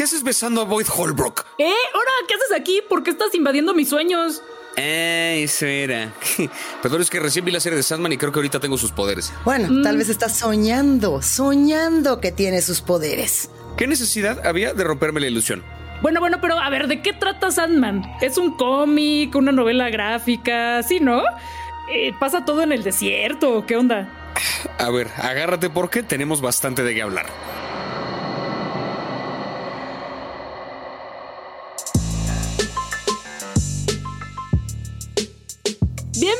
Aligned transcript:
¿qué 0.00 0.04
haces 0.04 0.22
besando 0.22 0.62
a 0.62 0.64
Boyd 0.64 0.86
Holbrook? 0.96 1.44
¿Eh? 1.58 1.74
¿Ahora 1.92 2.10
qué 2.26 2.32
haces 2.32 2.58
aquí? 2.58 2.80
¿Por 2.88 3.02
qué 3.02 3.10
estás 3.10 3.34
invadiendo 3.34 3.74
mis 3.74 3.90
sueños? 3.90 4.42
Ah, 4.78 5.34
eso 5.34 5.66
era. 5.66 6.10
Perdón, 6.82 7.02
es 7.02 7.10
que 7.10 7.20
recién 7.20 7.44
vi 7.44 7.52
la 7.52 7.60
serie 7.60 7.76
de 7.76 7.82
Sandman 7.82 8.10
y 8.10 8.16
creo 8.16 8.32
que 8.32 8.38
ahorita 8.38 8.60
tengo 8.60 8.78
sus 8.78 8.92
poderes. 8.92 9.30
Bueno, 9.44 9.82
tal 9.82 9.98
vez 9.98 10.08
estás 10.08 10.38
soñando, 10.38 11.20
soñando 11.20 12.18
que 12.18 12.32
tiene 12.32 12.62
sus 12.62 12.80
poderes. 12.80 13.50
¿Qué 13.76 13.86
necesidad 13.86 14.46
había 14.46 14.72
de 14.72 14.84
romperme 14.84 15.20
la 15.20 15.26
ilusión? 15.26 15.62
Bueno, 16.00 16.20
bueno, 16.20 16.38
pero 16.40 16.58
a 16.58 16.70
ver, 16.70 16.88
¿de 16.88 17.02
qué 17.02 17.12
trata 17.12 17.50
Sandman? 17.50 18.02
¿Es 18.22 18.38
un 18.38 18.56
cómic, 18.56 19.34
una 19.34 19.52
novela 19.52 19.90
gráfica? 19.90 20.82
¿Sí, 20.82 20.98
no? 21.00 21.22
Eh, 21.92 22.14
¿Pasa 22.18 22.46
todo 22.46 22.62
en 22.62 22.72
el 22.72 22.82
desierto? 22.82 23.66
¿Qué 23.66 23.76
onda? 23.76 24.08
A 24.78 24.88
ver, 24.88 25.08
agárrate 25.18 25.68
porque 25.68 26.02
tenemos 26.02 26.40
bastante 26.40 26.82
de 26.84 26.94
qué 26.94 27.02
hablar. 27.02 27.26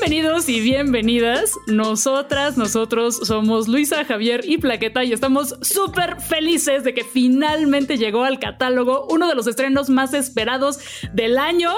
Bienvenidos 0.01 0.49
y 0.49 0.61
bienvenidas. 0.61 1.53
Nosotras, 1.67 2.57
nosotros 2.57 3.21
somos 3.23 3.69
Luisa, 3.69 4.03
Javier 4.07 4.41
y 4.45 4.57
Plaqueta 4.57 5.05
y 5.05 5.13
estamos 5.13 5.57
súper 5.61 6.19
felices 6.23 6.85
de 6.85 6.95
que 6.95 7.05
finalmente 7.05 7.99
llegó 7.99 8.25
al 8.25 8.39
catálogo 8.39 9.07
uno 9.11 9.29
de 9.29 9.35
los 9.35 9.47
estrenos 9.47 9.91
más 9.91 10.15
esperados 10.15 10.81
del 11.13 11.37
año, 11.37 11.71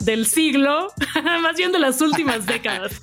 del 0.00 0.24
siglo, 0.24 0.88
más 1.42 1.58
bien 1.58 1.72
de 1.72 1.78
las 1.78 2.00
últimas 2.00 2.46
décadas. 2.46 3.02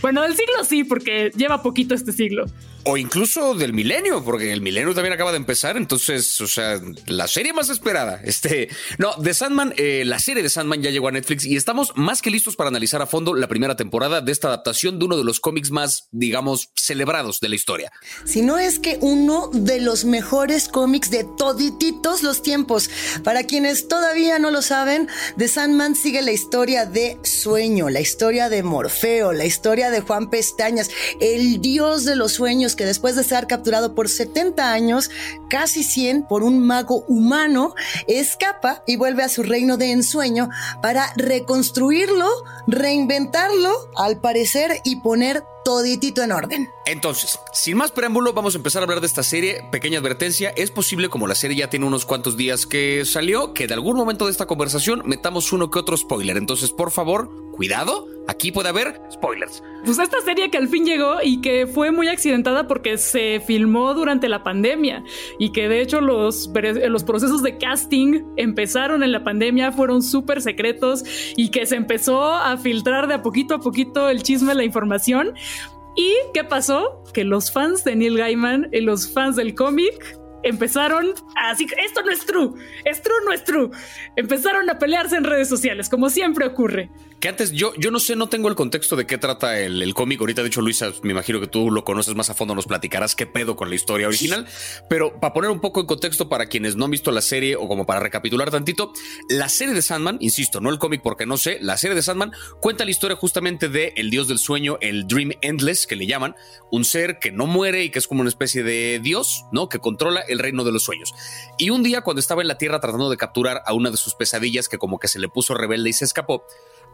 Bueno, 0.00 0.22
del 0.22 0.34
siglo 0.34 0.64
sí, 0.64 0.84
porque 0.84 1.30
lleva 1.36 1.62
poquito 1.62 1.94
este 1.94 2.12
siglo 2.12 2.46
o 2.88 2.96
incluso 2.96 3.54
del 3.54 3.72
milenio, 3.74 4.24
porque 4.24 4.52
el 4.52 4.62
milenio 4.62 4.94
también 4.94 5.12
acaba 5.12 5.30
de 5.30 5.36
empezar, 5.36 5.76
entonces, 5.76 6.40
o 6.40 6.46
sea, 6.46 6.80
la 7.06 7.28
serie 7.28 7.52
más 7.52 7.68
esperada. 7.68 8.20
Este, 8.24 8.68
no, 8.96 9.14
de 9.16 9.34
Sandman, 9.34 9.74
eh, 9.76 10.04
la 10.06 10.18
serie 10.18 10.42
de 10.42 10.48
Sandman 10.48 10.82
ya 10.82 10.90
llegó 10.90 11.08
a 11.08 11.12
Netflix 11.12 11.44
y 11.44 11.56
estamos 11.56 11.92
más 11.96 12.22
que 12.22 12.30
listos 12.30 12.56
para 12.56 12.68
analizar 12.68 13.02
a 13.02 13.06
fondo 13.06 13.34
la 13.34 13.46
primera 13.46 13.76
temporada 13.76 14.22
de 14.22 14.32
esta 14.32 14.48
adaptación 14.48 14.98
de 14.98 15.04
uno 15.04 15.18
de 15.18 15.24
los 15.24 15.38
cómics 15.38 15.70
más, 15.70 16.08
digamos, 16.12 16.70
celebrados 16.74 17.40
de 17.40 17.50
la 17.50 17.56
historia. 17.56 17.92
Si 18.24 18.40
no 18.40 18.58
es 18.58 18.78
que 18.78 18.96
uno 19.02 19.50
de 19.52 19.80
los 19.80 20.06
mejores 20.06 20.68
cómics 20.68 21.10
de 21.10 21.24
todititos 21.36 22.22
los 22.22 22.42
tiempos. 22.42 22.88
Para 23.22 23.44
quienes 23.44 23.88
todavía 23.88 24.38
no 24.38 24.50
lo 24.50 24.62
saben, 24.62 25.08
The 25.36 25.48
Sandman 25.48 25.94
sigue 25.94 26.22
la 26.22 26.32
historia 26.32 26.86
de 26.86 27.18
Sueño, 27.22 27.90
la 27.90 28.00
historia 28.00 28.48
de 28.48 28.62
Morfeo, 28.62 29.32
la 29.32 29.44
historia 29.44 29.90
de 29.90 30.00
Juan 30.00 30.30
Pestañas, 30.30 30.90
el 31.20 31.60
dios 31.60 32.04
de 32.04 32.16
los 32.16 32.32
sueños 32.32 32.76
que 32.78 32.86
después 32.86 33.16
de 33.16 33.24
ser 33.24 33.46
capturado 33.46 33.94
por 33.94 34.08
70 34.08 34.72
años, 34.72 35.10
casi 35.50 35.82
100 35.82 36.22
por 36.22 36.44
un 36.44 36.60
mago 36.60 37.04
humano, 37.08 37.74
escapa 38.06 38.82
y 38.86 38.96
vuelve 38.96 39.24
a 39.24 39.28
su 39.28 39.42
reino 39.42 39.76
de 39.76 39.90
ensueño 39.90 40.48
para 40.80 41.12
reconstruirlo, 41.16 42.28
reinventarlo, 42.68 43.90
al 43.96 44.20
parecer, 44.20 44.80
y 44.84 44.96
poner 44.96 45.42
toditito 45.68 46.22
en 46.22 46.32
orden. 46.32 46.70
Entonces, 46.86 47.38
sin 47.52 47.76
más 47.76 47.92
preámbulo, 47.92 48.32
vamos 48.32 48.54
a 48.54 48.56
empezar 48.56 48.80
a 48.80 48.84
hablar 48.84 49.02
de 49.02 49.06
esta 49.06 49.22
serie. 49.22 49.62
Pequeña 49.70 49.98
advertencia, 49.98 50.48
es 50.56 50.70
posible, 50.70 51.10
como 51.10 51.26
la 51.26 51.34
serie 51.34 51.58
ya 51.58 51.68
tiene 51.68 51.84
unos 51.84 52.06
cuantos 52.06 52.38
días 52.38 52.64
que 52.64 53.04
salió, 53.04 53.52
que 53.52 53.66
de 53.66 53.74
algún 53.74 53.94
momento 53.94 54.24
de 54.24 54.30
esta 54.30 54.46
conversación 54.46 55.02
metamos 55.04 55.52
uno 55.52 55.70
que 55.70 55.78
otro 55.78 55.94
spoiler. 55.94 56.38
Entonces, 56.38 56.72
por 56.72 56.90
favor, 56.90 57.28
cuidado, 57.52 58.06
aquí 58.28 58.52
puede 58.52 58.68
haber 58.68 58.98
spoilers. 59.10 59.62
Pues 59.84 59.98
esta 59.98 60.20
serie 60.20 60.50
que 60.50 60.58
al 60.58 60.68
fin 60.68 60.84
llegó 60.84 61.16
y 61.22 61.40
que 61.40 61.66
fue 61.66 61.90
muy 61.90 62.08
accidentada 62.08 62.68
porque 62.68 62.98
se 62.98 63.40
filmó 63.44 63.94
durante 63.94 64.28
la 64.28 64.42
pandemia 64.42 65.02
y 65.38 65.50
que 65.50 65.68
de 65.68 65.80
hecho 65.80 66.00
los, 66.00 66.50
los 66.88 67.04
procesos 67.04 67.42
de 67.42 67.58
casting 67.58 68.22
empezaron 68.36 69.02
en 69.02 69.12
la 69.12 69.24
pandemia, 69.24 69.72
fueron 69.72 70.02
súper 70.02 70.42
secretos 70.42 71.04
y 71.36 71.50
que 71.50 71.66
se 71.66 71.76
empezó 71.76 72.32
a 72.32 72.56
filtrar 72.58 73.08
de 73.08 73.14
a 73.14 73.22
poquito 73.22 73.54
a 73.54 73.60
poquito 73.60 74.08
el 74.08 74.22
chisme, 74.22 74.54
la 74.54 74.64
información. 74.64 75.34
¿Y 75.98 76.14
qué 76.32 76.44
pasó? 76.44 77.02
Que 77.12 77.24
los 77.24 77.50
fans 77.50 77.82
de 77.82 77.96
Neil 77.96 78.16
Gaiman 78.16 78.68
y 78.70 78.82
los 78.82 79.12
fans 79.12 79.34
del 79.34 79.56
cómic 79.56 80.16
empezaron 80.44 81.12
así, 81.34 81.66
esto 81.84 82.02
no 82.02 82.12
es 82.12 82.24
true, 82.24 82.52
es 82.84 83.02
true, 83.02 83.16
no 83.24 83.32
es 83.32 83.42
true. 83.42 83.70
Empezaron 84.14 84.70
a 84.70 84.78
pelearse 84.78 85.16
en 85.16 85.24
redes 85.24 85.48
sociales, 85.48 85.88
como 85.88 86.08
siempre 86.08 86.46
ocurre. 86.46 86.88
Que 87.20 87.28
antes 87.28 87.50
yo, 87.50 87.72
yo 87.76 87.90
no 87.90 87.98
sé, 87.98 88.14
no 88.14 88.28
tengo 88.28 88.48
el 88.48 88.54
contexto 88.54 88.94
de 88.94 89.04
qué 89.04 89.18
trata 89.18 89.58
el, 89.58 89.92
cómic. 89.92 90.20
Ahorita, 90.20 90.42
de 90.42 90.48
hecho, 90.48 90.60
Luisa, 90.60 90.92
me 91.02 91.10
imagino 91.10 91.40
que 91.40 91.48
tú 91.48 91.70
lo 91.72 91.84
conoces 91.84 92.14
más 92.14 92.30
a 92.30 92.34
fondo, 92.34 92.54
nos 92.54 92.66
platicarás 92.66 93.16
qué 93.16 93.26
pedo 93.26 93.56
con 93.56 93.70
la 93.70 93.74
historia 93.74 94.06
original. 94.06 94.46
Pero 94.88 95.18
para 95.18 95.34
poner 95.34 95.50
un 95.50 95.60
poco 95.60 95.80
en 95.80 95.86
contexto 95.86 96.28
para 96.28 96.46
quienes 96.46 96.76
no 96.76 96.84
han 96.84 96.92
visto 96.92 97.10
la 97.10 97.20
serie 97.20 97.56
o 97.56 97.66
como 97.66 97.86
para 97.86 97.98
recapitular 97.98 98.52
tantito, 98.52 98.92
la 99.28 99.48
serie 99.48 99.74
de 99.74 99.82
Sandman, 99.82 100.18
insisto, 100.20 100.60
no 100.60 100.70
el 100.70 100.78
cómic 100.78 101.02
porque 101.02 101.26
no 101.26 101.36
sé, 101.38 101.58
la 101.60 101.76
serie 101.76 101.96
de 101.96 102.02
Sandman 102.02 102.30
cuenta 102.60 102.84
la 102.84 102.92
historia 102.92 103.16
justamente 103.16 103.68
de 103.68 103.94
el 103.96 104.10
dios 104.10 104.28
del 104.28 104.38
sueño, 104.38 104.78
el 104.80 105.08
Dream 105.08 105.32
Endless, 105.42 105.88
que 105.88 105.96
le 105.96 106.06
llaman, 106.06 106.36
un 106.70 106.84
ser 106.84 107.18
que 107.18 107.32
no 107.32 107.46
muere 107.46 107.82
y 107.82 107.90
que 107.90 107.98
es 107.98 108.06
como 108.06 108.20
una 108.20 108.30
especie 108.30 108.62
de 108.62 109.00
dios, 109.02 109.44
¿no? 109.50 109.68
Que 109.68 109.80
controla 109.80 110.20
el 110.20 110.38
reino 110.38 110.62
de 110.62 110.70
los 110.70 110.84
sueños. 110.84 111.12
Y 111.58 111.70
un 111.70 111.82
día, 111.82 112.02
cuando 112.02 112.20
estaba 112.20 112.42
en 112.42 112.48
la 112.48 112.58
tierra 112.58 112.78
tratando 112.78 113.10
de 113.10 113.16
capturar 113.16 113.62
a 113.66 113.74
una 113.74 113.90
de 113.90 113.96
sus 113.96 114.14
pesadillas, 114.14 114.68
que 114.68 114.78
como 114.78 115.00
que 115.00 115.08
se 115.08 115.18
le 115.18 115.28
puso 115.28 115.54
rebelde 115.54 115.90
y 115.90 115.92
se 115.92 116.04
escapó, 116.04 116.44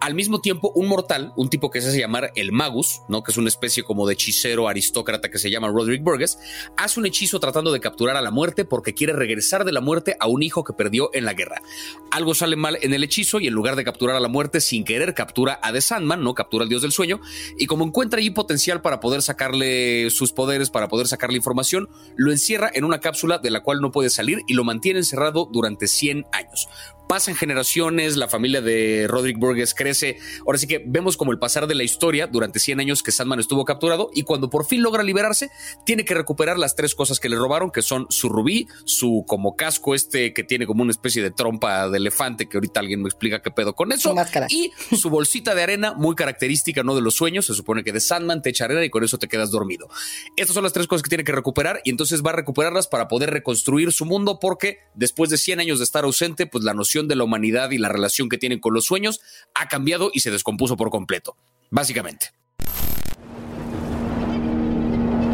al 0.01 0.15
mismo 0.15 0.41
tiempo, 0.41 0.73
un 0.75 0.89
mortal, 0.89 1.33
un 1.37 1.49
tipo 1.49 1.71
que 1.71 1.81
se 1.81 1.89
hace 1.89 1.99
llamar 1.99 2.33
el 2.35 2.53
Magus, 2.53 3.03
¿no? 3.09 3.23
que 3.23 3.33
es 3.33 3.39
una 3.39 3.49
especie 3.49 3.83
como 3.83 4.07
de 4.07 4.15
hechicero 4.15 4.69
aristócrata 4.69 5.31
que 5.31 5.39
se 5.39 5.51
llama 5.51 5.69
Roderick 5.69 6.03
Burgess, 6.03 6.39
hace 6.77 7.01
un 7.01 7.07
hechizo 7.07 7.41
tratando 7.41 7.73
de 7.73 7.81
capturar 7.81 8.17
a 8.17 8.23
la 8.23 8.31
muerte 8.31 8.65
porque 8.65 8.95
quiere 8.95 9.13
regresar 9.13 9.65
de 9.65 9.73
la 9.73 9.81
muerte 9.81 10.17
a 10.21 10.27
un 10.27 10.43
hijo 10.43 10.65
que 10.65 10.73
perdió 10.73 11.11
en 11.15 11.25
la 11.25 11.35
guerra. 11.35 11.63
Algo 12.11 12.35
sale 12.35 12.57
mal 12.57 12.79
en 12.83 12.95
el 12.95 13.05
hechizo 13.05 13.41
y 13.41 13.47
en 13.47 13.55
lugar 13.55 13.77
de 13.77 13.85
capturar 13.85 14.17
a 14.17 14.21
la 14.21 14.29
muerte, 14.29 14.61
sin 14.61 14.85
querer 14.85 15.15
captura 15.15 15.59
a 15.63 15.73
The 15.73 15.81
Sandman, 15.81 16.23
¿no? 16.23 16.35
Captura 16.35 16.65
al 16.65 16.69
dios 16.69 16.83
del 16.83 16.93
sueño, 16.93 17.21
y 17.59 17.67
como 17.67 17.85
encuentra 17.85 18.19
allí 18.19 18.31
potencial 18.31 18.83
para 18.83 19.01
poder 19.01 19.23
sacarle 19.23 20.11
sus 20.11 20.33
poderes, 20.33 20.71
para 20.71 20.89
poder 20.89 21.07
sacarle 21.07 21.37
información, 21.37 21.89
lo 22.17 22.31
encierra 22.31 22.71
en 22.73 22.85
una 22.85 23.01
cápsula 23.01 23.39
de 23.39 23.51
la 23.51 23.63
cual 23.63 23.81
no 23.81 23.91
puede 23.91 24.11
salir 24.11 24.41
y 24.47 24.55
lo 24.55 24.65
mantiene 24.65 24.99
encerrado 25.01 25.49
durante 25.51 25.87
100 25.87 26.27
años 26.33 26.69
pasan 27.09 27.35
generaciones, 27.35 28.17
la 28.17 28.29
familia 28.29 28.61
de 28.61 29.07
Roderick 29.09 29.39
Burgess 29.39 29.75
crece. 29.75 30.19
Ahora 30.47 30.59
sí 30.59 30.67
que 30.67 30.83
vemos 30.85 31.17
como 31.17 31.33
el 31.33 31.39
pasar 31.39 31.67
de 31.67 31.75
la 31.75 31.83
historia 31.83 32.27
durante 32.27 32.59
100 32.59 32.81
años 32.81 33.03
que 33.03 33.13
Sandman 33.13 33.41
estuvo 33.41 33.65
capturado 33.65 34.11
y 34.15 34.23
cuando 34.23 34.51
por 34.51 34.67
fin 34.67 34.83
logra 34.83 35.03
liberarse, 35.03 35.51
tiene 35.85 36.05
que 36.05 36.15
recuperar 36.15 36.59
las 36.59 36.75
tres 36.75 36.95
cosas 36.95 37.21
que 37.21 37.29
le 37.29 37.37
robaron, 37.37 37.71
que 37.71 37.83
son 37.83 38.07
su 38.11 38.29
rubí, 38.29 38.67
su 38.85 39.25
como 39.27 39.57
casco 39.57 39.95
este 39.95 40.33
que 40.33 40.45
tiene 40.45 40.67
como 40.67 40.83
una 40.83 40.91
especie 40.91 41.23
de 41.23 41.31
trompa 41.31 41.89
de 41.89 41.99
elefante, 41.99 42.49
que 42.49 42.57
ahorita 42.57 42.81
alguien 42.81 43.03
me 43.03 43.09
explica 43.09 43.43
qué 43.43 43.51
pedo 43.51 43.75
con 43.75 43.93
eso, 43.93 44.15
y 44.49 44.73
su 44.97 45.11
bolsita 45.11 45.55
de 45.55 45.63
arena 45.63 45.95
muy 45.95 46.15
característica, 46.15 46.83
no 46.83 46.95
de 46.95 47.03
los 47.03 47.15
sueños, 47.15 47.47
se 47.47 47.55
supone 47.55 47.85
que 47.85 47.93
de 47.93 48.01
Sandman 48.01 48.43
te 48.43 48.51
echa 48.51 48.65
arena 48.65 48.85
y 48.85 48.91
con 48.91 49.05
eso 49.05 49.19
te 49.19 49.29
quedas 49.29 49.51
dormido. 49.51 49.89
Estas 50.37 50.55
son 50.55 50.65
las 50.65 50.73
tres 50.73 50.87
cosas 50.87 51.03
que 51.03 51.09
tiene 51.09 51.25
que 51.25 51.33
recuperar 51.33 51.81
y 51.85 51.91
entonces 51.91 52.23
va 52.23 52.31
a 52.31 52.35
recuperarlas 52.35 52.87
para 52.87 53.09
poder 53.09 53.31
reconstruir 53.31 53.93
su 53.93 54.05
mundo 54.05 54.39
porque 54.41 54.79
después 54.95 55.31
de 55.31 55.39
100 55.39 55.61
años 55.61 55.79
de 55.79 55.85
estar 55.85 56.05
ausente, 56.05 56.47
pues 56.47 56.65
la 56.65 56.75
noción 56.75 56.94
de 57.03 57.17
la 57.17 57.25
humanidad 57.25 57.73
y 57.73 57.79
la 57.79 57.89
relación 57.89 58.29
que 58.29 58.39
tienen 58.39 58.61
con 58.61 58.73
los 58.73 58.85
sueños 58.85 59.21
ha 59.55 59.67
cambiado 59.69 60.11
y 60.13 60.21
se 60.21 60.31
descompuso 60.31 60.77
por 60.77 60.91
completo, 60.91 61.37
básicamente. 61.71 62.29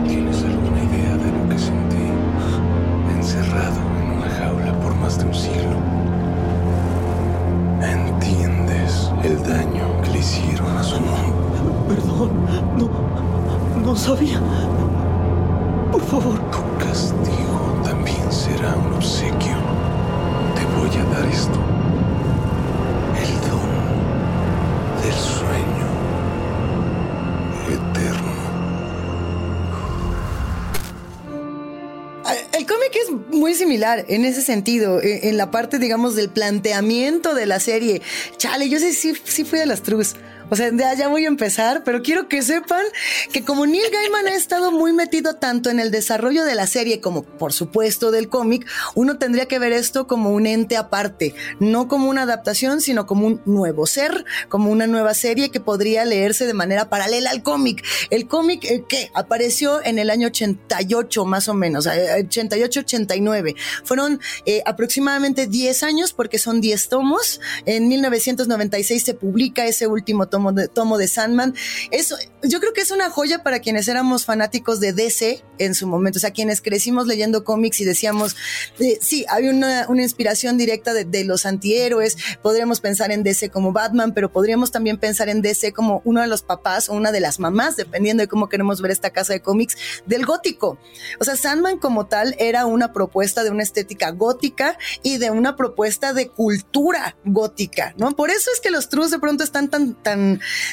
¿Tienes 0.08 0.42
alguna 0.42 0.82
idea 0.84 1.16
de 1.16 1.32
lo 1.32 1.48
que 1.50 1.58
sentí 1.58 2.06
encerrado 3.14 3.78
en 3.98 4.10
una 4.12 4.30
jaula 4.30 4.80
por 4.80 4.94
más 4.96 5.18
de 5.18 5.26
un 5.26 5.34
siglo? 5.34 5.76
¿Entiendes 7.82 9.10
el 9.22 9.42
daño 9.42 10.00
que 10.02 10.10
le 10.10 10.18
hicieron 10.18 10.76
a 10.76 10.82
su 10.82 10.98
mundo? 10.98 11.86
Perdón, 11.88 12.46
no, 12.78 13.82
no 13.84 13.96
sabía. 13.96 14.40
Por 15.92 16.02
favor. 16.06 16.59
Similar 33.70 34.04
en 34.08 34.24
ese 34.24 34.42
sentido, 34.42 35.00
e, 35.00 35.28
en 35.28 35.36
la 35.36 35.52
parte, 35.52 35.78
digamos, 35.78 36.16
del 36.16 36.28
planteamiento 36.28 37.34
de 37.34 37.46
la 37.46 37.60
serie. 37.60 38.02
Chale, 38.36 38.68
yo 38.68 38.80
sé, 38.80 38.92
sí, 38.92 39.12
sí 39.22 39.44
fui 39.44 39.60
de 39.60 39.66
las 39.66 39.82
trus 39.82 40.16
O 40.50 40.56
sea, 40.56 40.70
ya, 40.96 41.06
voy 41.08 41.26
a 41.26 41.28
empezar, 41.28 41.84
pero 41.84 42.02
quiero 42.02 42.28
que 42.28 42.42
sepan 42.42 42.84
que 43.32 43.44
como 43.44 43.66
Neil 43.66 43.84
Gaiman 43.92 44.26
ha 44.26 44.34
estado 44.34 44.72
muy 44.72 44.92
metido 44.92 45.36
tanto 45.36 45.70
en 45.70 45.78
el 45.78 45.92
desarrollo 45.92 46.44
de 46.44 46.56
la 46.56 46.66
serie 46.66 47.00
como, 47.00 47.22
por 47.22 47.52
supuesto, 47.52 48.10
del 48.10 48.28
cómic, 48.28 48.66
uno 48.96 49.16
tendría 49.16 49.46
que 49.46 49.60
ver 49.60 49.72
esto 49.72 50.08
como 50.08 50.30
un 50.30 50.46
ente 50.46 50.76
aparte, 50.76 51.34
no 51.60 51.86
como 51.86 52.08
una 52.08 52.22
adaptación, 52.22 52.80
sino 52.80 53.06
como 53.06 53.28
un 53.28 53.42
nuevo 53.46 53.86
ser, 53.86 54.24
como 54.48 54.72
una 54.72 54.88
nueva 54.88 55.14
serie 55.14 55.50
que 55.50 55.60
podría 55.60 56.04
leerse 56.04 56.46
de 56.46 56.54
manera 56.54 56.88
paralela 56.88 57.30
al 57.30 57.44
cómic. 57.44 57.84
El 58.10 58.26
cómic 58.26 58.64
eh, 58.64 58.84
que 58.88 59.08
apareció 59.14 59.84
en 59.84 60.00
el 60.00 60.10
año 60.10 60.26
88 60.28 61.24
más 61.26 61.48
o 61.48 61.54
menos, 61.54 61.86
88-89. 61.86 63.50
Eh, 63.50 63.54
Fueron 63.84 64.20
eh, 64.46 64.62
aproximadamente 64.66 65.46
10 65.46 65.82
años 65.84 66.12
porque 66.12 66.38
son 66.38 66.60
10 66.60 66.88
tomos. 66.88 67.40
En 67.66 67.86
1996 67.86 69.02
se 69.02 69.14
publica 69.14 69.64
ese 69.64 69.86
último 69.86 70.26
tomo 70.28 70.39
tomo 70.72 70.98
de, 70.98 71.08
Sandman. 71.08 71.54
Eso, 71.90 72.16
yo 72.42 72.60
creo 72.60 72.72
que 72.72 72.80
es 72.80 72.90
una 72.90 73.10
joya 73.10 73.42
para 73.42 73.60
quienes 73.60 73.88
éramos 73.88 74.24
fanáticos 74.24 74.80
de 74.80 74.92
DC 74.92 75.44
en 75.58 75.74
su 75.74 75.86
momento, 75.86 76.18
o 76.18 76.20
sea, 76.20 76.30
quienes 76.30 76.60
crecimos 76.60 77.06
leyendo 77.06 77.44
cómics 77.44 77.80
y 77.80 77.84
decíamos, 77.84 78.36
eh, 78.78 78.98
sí, 79.00 79.26
hay 79.28 79.48
una, 79.48 79.86
inspiración 80.00 80.56
directa 80.56 80.94
de, 80.94 81.04
de, 81.04 81.24
los 81.24 81.44
antihéroes, 81.44 82.16
podríamos 82.42 82.80
pensar 82.80 83.12
en 83.12 83.22
DC 83.22 83.50
como 83.50 83.72
Batman, 83.72 84.14
pero 84.14 84.32
podríamos 84.32 84.70
también 84.70 84.96
pensar 84.96 85.28
en 85.28 85.42
DC 85.42 85.72
como 85.72 86.00
uno 86.04 86.22
de 86.22 86.26
los 86.26 86.42
papás 86.42 86.88
o 86.88 86.94
una 86.94 87.12
de 87.12 87.20
las 87.20 87.38
mamás, 87.38 87.76
dependiendo 87.76 88.22
de 88.22 88.28
cómo 88.28 88.48
queremos 88.48 88.80
ver 88.80 88.90
esta 88.90 89.10
casa 89.10 89.34
de 89.34 89.40
cómics, 89.40 89.76
del 90.06 90.24
gótico. 90.24 90.78
O 91.20 91.24
sea, 91.24 91.36
Sandman 91.36 91.78
como 91.78 92.06
tal 92.06 92.34
era 92.38 92.66
una 92.66 92.92
propuesta 92.92 93.44
de 93.44 93.50
una 93.50 93.62
estética 93.62 94.10
gótica 94.10 94.78
y 95.02 95.18
de 95.18 95.30
una 95.30 95.56
propuesta 95.56 96.12
de 96.12 96.28
cultura 96.28 97.16
gótica, 97.24 97.94
¿no? 97.96 98.12
Por 98.12 98.30
eso 98.30 98.50
es 98.52 98.60
que 98.60 98.70
los 98.70 98.88
trus 98.88 99.10
de 99.10 99.18
pronto 99.18 99.44
están 99.44 99.68
tan, 99.68 99.94
tan 99.94 100.29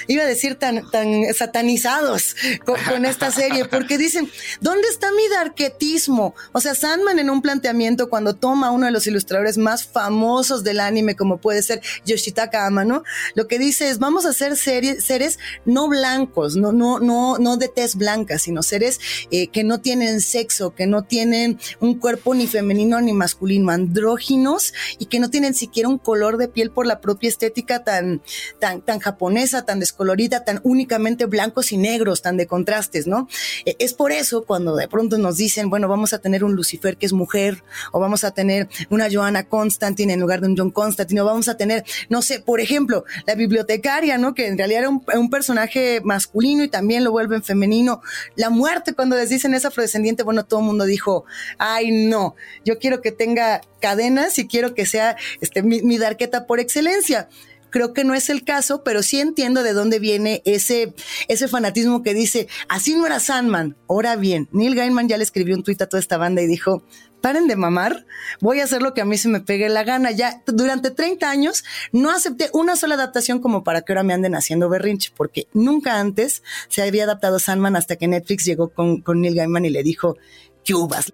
iba 0.07 0.24
a 0.24 0.27
decir, 0.27 0.56
tan, 0.56 0.89
tan 0.92 1.33
satanizados 1.33 2.36
con, 2.65 3.06
esta 3.06 3.31
serie, 3.31 3.65
porque 3.65 3.98
dicen, 3.98 4.30
¿dónde 4.62 4.88
está 4.89 5.12
mi 5.12 5.27
darquetismo? 5.30 6.36
O 6.51 6.59
sea, 6.59 6.75
Sandman 6.75 7.19
en 7.19 7.30
un 7.30 7.42
planteamiento 7.42 8.09
cuando 8.09 8.36
toma 8.36 8.68
a 8.68 8.71
uno 8.71 8.86
de 8.86 8.92
los 8.92 9.07
ilustradores 9.07 9.57
más 9.57 9.86
famosos 9.86 10.63
del 10.63 10.80
anime, 10.80 11.15
como 11.15 11.38
puede 11.38 11.62
ser 11.62 11.81
Yoshitaka 12.06 12.65
Amano, 12.65 13.04
lo 13.36 13.48
que 13.48 13.59
dice 13.59 13.89
es, 13.89 14.00
vamos 14.00 14.25
a 14.25 14.30
hacer 14.30 14.56
seres 14.57 15.39
no 15.65 15.88
blancos, 15.88 16.56
no, 16.56 16.71
no, 16.71 17.00
no, 17.00 17.38
no 17.38 17.57
de 17.57 17.68
tez 17.68 17.95
blanca, 17.95 18.39
sino 18.39 18.63
seres 18.63 19.00
eh, 19.31 19.48
que 19.48 19.63
no 19.63 19.80
tienen 19.80 20.21
sexo, 20.21 20.74
que 20.75 20.88
no 20.88 21.04
tienen 21.04 21.59
un 21.80 22.00
cuerpo 22.00 22.36
ni 22.36 22.48
femenino 22.48 23.00
ni 23.01 23.13
masculino, 23.13 23.71
andróginos 23.71 24.74
y 25.00 25.06
que 25.06 25.19
no 25.19 25.30
tienen 25.30 25.54
siquiera 25.54 25.89
un 25.89 25.98
color 25.98 26.38
de 26.38 26.48
piel 26.48 26.71
por 26.71 26.86
la 26.86 27.00
propia 27.00 27.30
estética 27.30 27.83
tan, 27.83 28.21
tan, 28.59 28.81
tan 28.81 29.00
japonesa 29.00 29.36
tan 29.65 29.79
descolorida, 29.79 30.43
tan 30.43 30.59
únicamente 30.63 31.25
blancos 31.25 31.71
y 31.71 31.77
negros, 31.77 32.21
tan 32.21 32.37
de 32.37 32.47
contrastes, 32.47 33.07
¿no? 33.07 33.27
E, 33.65 33.75
es 33.79 33.93
por 33.93 34.11
eso 34.11 34.43
cuando 34.45 34.75
de 34.75 34.87
pronto 34.87 35.17
nos 35.17 35.37
dicen, 35.37 35.69
bueno, 35.69 35.87
vamos 35.87 36.13
a 36.13 36.19
tener 36.19 36.43
un 36.43 36.55
Lucifer 36.55 36.97
que 36.97 37.05
es 37.05 37.13
mujer, 37.13 37.63
o 37.91 37.99
vamos 37.99 38.23
a 38.23 38.31
tener 38.31 38.67
una 38.89 39.07
Joanna 39.11 39.43
Constantine 39.43 40.13
en 40.13 40.19
lugar 40.19 40.41
de 40.41 40.47
un 40.47 40.57
John 40.57 40.71
Constantine, 40.71 41.21
o 41.21 41.25
vamos 41.25 41.47
a 41.47 41.57
tener, 41.57 41.83
no 42.09 42.21
sé, 42.21 42.39
por 42.39 42.59
ejemplo, 42.59 43.05
la 43.25 43.35
bibliotecaria, 43.35 44.17
¿no? 44.17 44.33
Que 44.33 44.47
en 44.47 44.57
realidad 44.57 44.81
era 44.81 44.89
un, 44.89 45.03
un 45.13 45.29
personaje 45.29 46.01
masculino 46.03 46.63
y 46.63 46.69
también 46.69 47.03
lo 47.03 47.11
vuelven 47.11 47.43
femenino. 47.43 48.01
La 48.35 48.49
muerte, 48.49 48.93
cuando 48.93 49.15
les 49.15 49.29
dicen 49.29 49.53
es 49.53 49.65
afrodescendiente, 49.65 50.23
bueno, 50.23 50.45
todo 50.45 50.61
el 50.61 50.65
mundo 50.65 50.85
dijo, 50.85 51.25
ay, 51.57 51.91
no, 51.91 52.35
yo 52.65 52.79
quiero 52.79 53.01
que 53.01 53.11
tenga 53.11 53.61
cadenas 53.79 54.37
y 54.39 54.47
quiero 54.47 54.73
que 54.73 54.85
sea 54.85 55.17
este, 55.41 55.61
mi, 55.61 55.81
mi 55.81 55.97
darqueta 55.97 56.45
por 56.45 56.59
excelencia. 56.59 57.29
Creo 57.69 57.93
que 57.93 58.03
no 58.03 58.13
es 58.13 58.29
el 58.29 58.43
caso, 58.43 58.83
pero 58.83 59.03
sí 59.03 59.19
entiendo 59.19 59.63
de 59.63 59.73
dónde 59.73 59.99
viene 59.99 60.41
ese, 60.45 60.93
ese 61.27 61.47
fanatismo 61.47 62.03
que 62.03 62.13
dice, 62.13 62.47
así 62.69 62.95
no 62.95 63.05
era 63.05 63.19
Sandman. 63.19 63.75
Ahora 63.87 64.15
bien, 64.15 64.47
Neil 64.51 64.75
Gaiman 64.75 65.07
ya 65.07 65.17
le 65.17 65.23
escribió 65.23 65.55
un 65.55 65.63
tuit 65.63 65.81
a 65.81 65.87
toda 65.87 65.99
esta 65.99 66.17
banda 66.17 66.41
y 66.41 66.47
dijo, 66.47 66.83
paren 67.21 67.47
de 67.47 67.55
mamar, 67.55 68.05
voy 68.39 68.59
a 68.59 68.63
hacer 68.63 68.81
lo 68.81 68.93
que 68.93 69.01
a 69.01 69.05
mí 69.05 69.17
se 69.17 69.29
me 69.29 69.41
pegue 69.41 69.69
la 69.69 69.83
gana. 69.83 70.11
Ya 70.11 70.43
durante 70.45 70.91
30 70.91 71.29
años 71.29 71.63
no 71.91 72.11
acepté 72.11 72.49
una 72.53 72.75
sola 72.75 72.95
adaptación 72.95 73.39
como 73.39 73.63
para 73.63 73.81
que 73.81 73.93
ahora 73.93 74.03
me 74.03 74.13
anden 74.13 74.35
haciendo 74.35 74.69
berrinche, 74.69 75.11
porque 75.15 75.47
nunca 75.53 75.99
antes 75.99 76.43
se 76.69 76.81
había 76.81 77.03
adaptado 77.03 77.39
Sandman 77.39 77.75
hasta 77.75 77.95
que 77.95 78.07
Netflix 78.07 78.45
llegó 78.45 78.69
con, 78.69 79.01
con 79.01 79.21
Neil 79.21 79.35
Gaiman 79.35 79.65
y 79.65 79.69
le 79.69 79.83
dijo, 79.83 80.17
¿qué 80.63 80.73
hubas? 80.73 81.13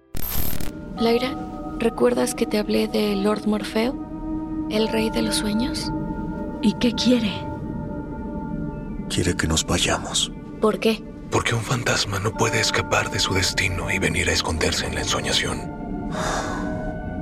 Laira, 0.98 1.36
¿recuerdas 1.78 2.34
que 2.34 2.46
te 2.46 2.58
hablé 2.58 2.86
de 2.88 3.16
Lord 3.16 3.46
Morfeo, 3.46 4.68
el 4.70 4.88
rey 4.88 5.10
de 5.10 5.22
los 5.22 5.36
sueños? 5.36 5.90
¿Y 6.64 6.72
qué 6.78 6.92
quiere? 6.92 7.30
Quiere 9.10 9.36
que 9.36 9.46
nos 9.46 9.66
vayamos. 9.66 10.32
¿Por 10.62 10.80
qué? 10.80 11.04
Porque 11.30 11.54
un 11.54 11.60
fantasma 11.60 12.18
no 12.20 12.32
puede 12.32 12.58
escapar 12.58 13.10
de 13.10 13.18
su 13.18 13.34
destino 13.34 13.90
y 13.90 13.98
venir 13.98 14.30
a 14.30 14.32
esconderse 14.32 14.86
en 14.86 14.94
la 14.94 15.02
ensoñación. 15.02 15.70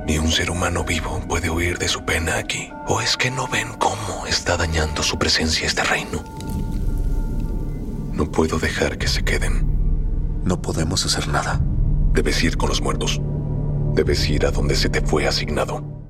Ni 0.07 0.17
un 0.17 0.31
ser 0.31 0.49
humano 0.49 0.85
vivo 0.85 1.21
puede 1.29 1.51
huir 1.51 1.79
de 1.79 1.89
su 1.89 2.05
pena 2.05 2.37
aquí. 2.37 2.71
¿O 2.87 3.01
es 3.01 3.17
que 3.17 3.33
no 3.33 3.49
ven 3.49 3.67
cómo 3.81 4.29
está 4.29 4.57
dañando 4.57 5.03
su 5.03 5.19
presencia 5.19 5.67
este 5.67 5.83
reino? 5.83 6.23
No 8.13 8.31
puedo 8.31 8.61
dejar 8.61 8.97
que 8.97 9.09
se 9.09 9.25
queden. 9.25 9.67
No 10.45 10.63
podemos 10.63 11.05
hacer 11.05 11.27
nada. 11.27 11.61
Debes 12.13 12.45
ir 12.45 12.57
con 12.57 12.69
los 12.69 12.81
muertos. 12.81 13.21
Debes 13.95 14.29
ir 14.29 14.47
a 14.47 14.53
donde 14.53 14.77
se 14.77 14.89
te 14.89 15.01
fue 15.01 15.27
asignado. 15.27 16.02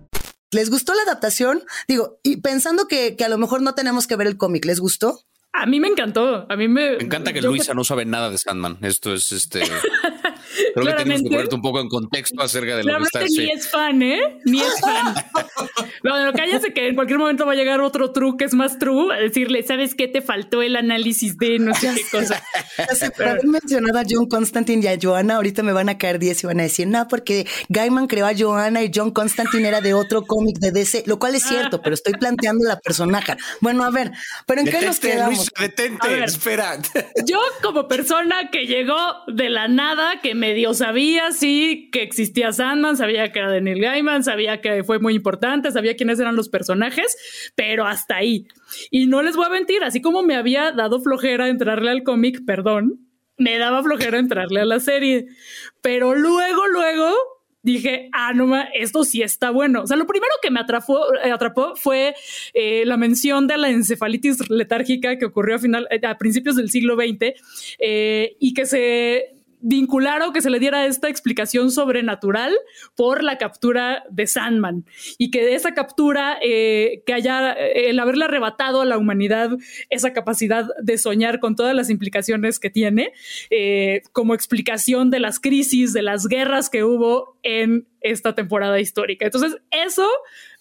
¿Les 0.53 0.71
gustó 0.71 0.95
la 0.95 1.03
adaptación? 1.03 1.65
Digo, 1.89 2.21
y 2.23 2.37
pensando 2.37 2.87
que, 2.87 3.17
que 3.17 3.25
a 3.25 3.29
lo 3.29 3.39
mejor 3.39 3.63
no 3.63 3.75
tenemos 3.75 4.07
que 4.07 4.17
ver 4.17 4.27
el 4.27 4.37
cómic, 4.37 4.65
¿les 4.67 4.81
gustó? 4.81 5.19
A 5.55 5.67
mí 5.67 5.81
me 5.81 5.89
encantó. 5.89 6.47
A 6.49 6.57
mí 6.57 6.69
me, 6.69 6.97
me 6.97 7.05
encanta 7.05 7.33
que 7.33 7.43
Luisa 7.43 7.75
no 7.75 7.85
sabe 7.85 8.05
nada 8.05 8.31
de 8.31 8.39
Sandman. 8.39 8.79
Esto 8.83 9.13
es 9.13 9.33
este. 9.33 9.63
Creo 10.75 10.87
que 10.87 10.93
tenemos 10.95 11.23
que 11.23 11.29
ponerte 11.29 11.55
un 11.55 11.63
poco 11.63 11.81
en 11.81 11.89
contexto 11.89 12.43
acerca 12.43 12.77
de 12.77 12.85
lo 12.85 12.99
que 12.99 13.05
está 13.05 13.21
Ni 13.21 13.29
sí. 13.29 13.51
es 13.51 13.71
fan, 13.71 14.03
¿eh? 14.03 14.41
Ni 14.45 14.61
es 14.61 14.81
fan. 14.81 15.15
no, 16.03 16.33
cállese 16.33 16.73
que 16.73 16.89
en 16.89 16.95
cualquier 16.95 17.19
momento 17.19 17.47
va 17.47 17.53
a 17.53 17.57
llegar 17.57 17.81
otro 17.81 18.13
true 18.13 18.37
que 18.37 18.45
es 18.45 18.55
más 18.55 18.79
true 18.79 19.15
a 19.15 19.19
decirle, 19.19 19.63
¿sabes 19.63 19.95
qué? 19.95 20.09
Te 20.09 20.23
faltó 20.23 20.63
el 20.63 20.77
análisis 20.77 21.37
de 21.39 21.59
no 21.59 21.75
sé 21.75 21.91
qué 21.95 22.19
cosa. 22.19 22.43
Por 23.17 23.29
haber 23.29 23.47
mencionado 23.47 23.99
a 23.99 24.03
John 24.09 24.27
Constantine 24.27 24.83
y 24.83 24.87
a 24.89 24.99
Joanna, 25.01 25.37
ahorita 25.37 25.63
me 25.63 25.73
van 25.73 25.89
a 25.89 25.99
caer 25.99 26.19
10 26.19 26.43
y 26.43 26.47
van 26.47 26.61
a 26.61 26.65
decir, 26.65 26.87
no, 26.87 27.07
porque 27.09 27.47
Gaiman 27.69 28.07
creó 28.07 28.27
a 28.27 28.33
Joanna 28.37 28.83
y 28.83 28.91
John 28.95 29.11
Constantine 29.11 29.69
era 29.69 29.81
de 29.81 29.95
otro 29.95 30.23
cómic 30.25 30.59
de 30.59 30.73
DC, 30.73 31.05
lo 31.07 31.19
cual 31.19 31.35
es 31.35 31.43
cierto, 31.43 31.83
pero 31.83 31.95
estoy 31.95 32.15
planteando 32.15 32.67
la 32.67 32.79
personaje. 32.79 33.37
Bueno, 33.61 33.85
a 33.85 33.91
ver, 33.91 34.13
¿pero 34.47 34.61
en 34.61 34.67
detente, 34.67 34.81
qué 34.81 34.87
nos 34.87 35.01
quedamos? 35.01 35.37
Luis, 35.37 35.51
detente, 35.59 36.09
ver, 36.09 36.25
espera. 36.25 36.79
Yo 37.27 37.39
como 37.63 37.89
persona 37.89 38.51
que 38.51 38.67
llegó 38.67 38.97
de 39.27 39.51
la 39.51 39.69
nada, 39.69 40.21
que 40.21 40.35
medio 40.35 40.75
sabía 40.75 41.33
sí 41.33 41.91
que 41.93 42.03
existía 42.03 42.53
Sandman, 42.53 42.97
sabía 42.97 43.33
que 43.33 43.39
era 43.39 43.51
de 43.51 43.61
Neil 43.61 43.81
Gaiman, 43.81 44.25
sabía 44.25 44.61
que 44.61 44.85
fue 44.85 44.99
muy 44.99 45.15
importante, 45.15 45.71
sabía 45.71 45.92
quiénes 45.97 46.19
eran 46.21 46.37
los 46.37 46.49
personajes, 46.49 47.17
pero 47.55 47.87
hasta 47.87 48.17
ahí. 48.17 48.47
Y 48.91 49.07
no 49.07 49.23
les 49.23 49.37
voy 49.37 49.47
a 49.47 49.51
mentir, 49.51 49.83
así 49.85 50.01
como 50.01 50.23
me 50.23 50.37
había 50.37 50.73
dado 50.73 51.01
flojera 51.01 51.49
entrarle 51.49 51.91
al 51.91 52.03
cómic, 52.03 52.45
perdón, 52.47 53.01
me 53.39 53.59
daba 53.59 53.83
flojera 53.83 54.19
entrarle 54.19 54.61
a 54.61 54.65
la 54.65 54.81
serie. 54.81 55.27
Pero 55.81 56.15
luego, 56.15 56.67
luego 56.69 57.15
dije, 57.63 58.09
ah, 58.13 58.33
no, 58.35 58.53
esto 58.75 59.05
sí 59.05 59.23
está 59.23 59.51
bueno. 59.51 59.83
O 59.83 59.87
sea, 59.87 59.97
lo 59.97 60.07
primero 60.07 60.33
que 60.43 60.51
me 60.51 60.61
atrapó, 60.61 61.15
eh, 61.25 61.31
atrapó 61.31 61.75
fue 61.77 62.15
eh, 62.55 62.85
la 62.85 62.97
mención 62.97 63.47
de 63.47 63.57
la 63.57 63.71
encefalitis 63.71 64.51
letárgica 64.51 65.17
que 65.17 65.27
ocurrió 65.27 65.57
a, 65.57 65.59
final, 65.59 65.89
a 66.03 66.19
principios 66.19 66.57
del 66.57 66.71
siglo 66.71 66.97
XX 66.97 67.35
eh, 67.79 68.37
y 68.41 68.55
que 68.55 68.67
se 68.67 69.42
vincular 69.63 70.23
que 70.33 70.43
se 70.43 70.51
le 70.51 70.59
diera 70.59 70.87
esta 70.87 71.09
explicación 71.09 71.71
sobrenatural 71.71 72.53
por 72.95 73.23
la 73.23 73.39
captura 73.39 74.05
de 74.11 74.27
Sandman 74.27 74.85
y 75.19 75.31
que 75.31 75.43
de 75.43 75.55
esa 75.55 75.73
captura, 75.75 76.39
eh, 76.43 77.03
que 77.07 77.15
haya 77.15 77.53
el 77.53 77.99
haberle 77.99 78.27
arrebatado 78.27 78.83
a 78.83 78.85
la 78.85 78.99
humanidad 78.99 79.51
esa 79.89 80.13
capacidad 80.13 80.67
de 80.83 80.99
soñar 80.99 81.41
con 81.41 81.57
todas 81.57 81.75
las 81.75 81.91
implicaciones 81.91 82.59
que 82.59 82.71
tiene, 82.71 83.13
eh, 83.51 84.03
como 84.13 84.35
explicación 84.35 85.11
de 85.11 85.21
las 85.21 85.41
crisis, 85.41 85.93
de 85.93 86.03
las 86.03 86.27
guerras 86.27 86.69
que 86.69 86.85
hubo 86.85 87.39
en 87.43 87.89
esta 88.01 88.35
temporada 88.35 88.81
histórica. 88.81 89.25
Entonces, 89.25 89.57
eso 89.71 90.09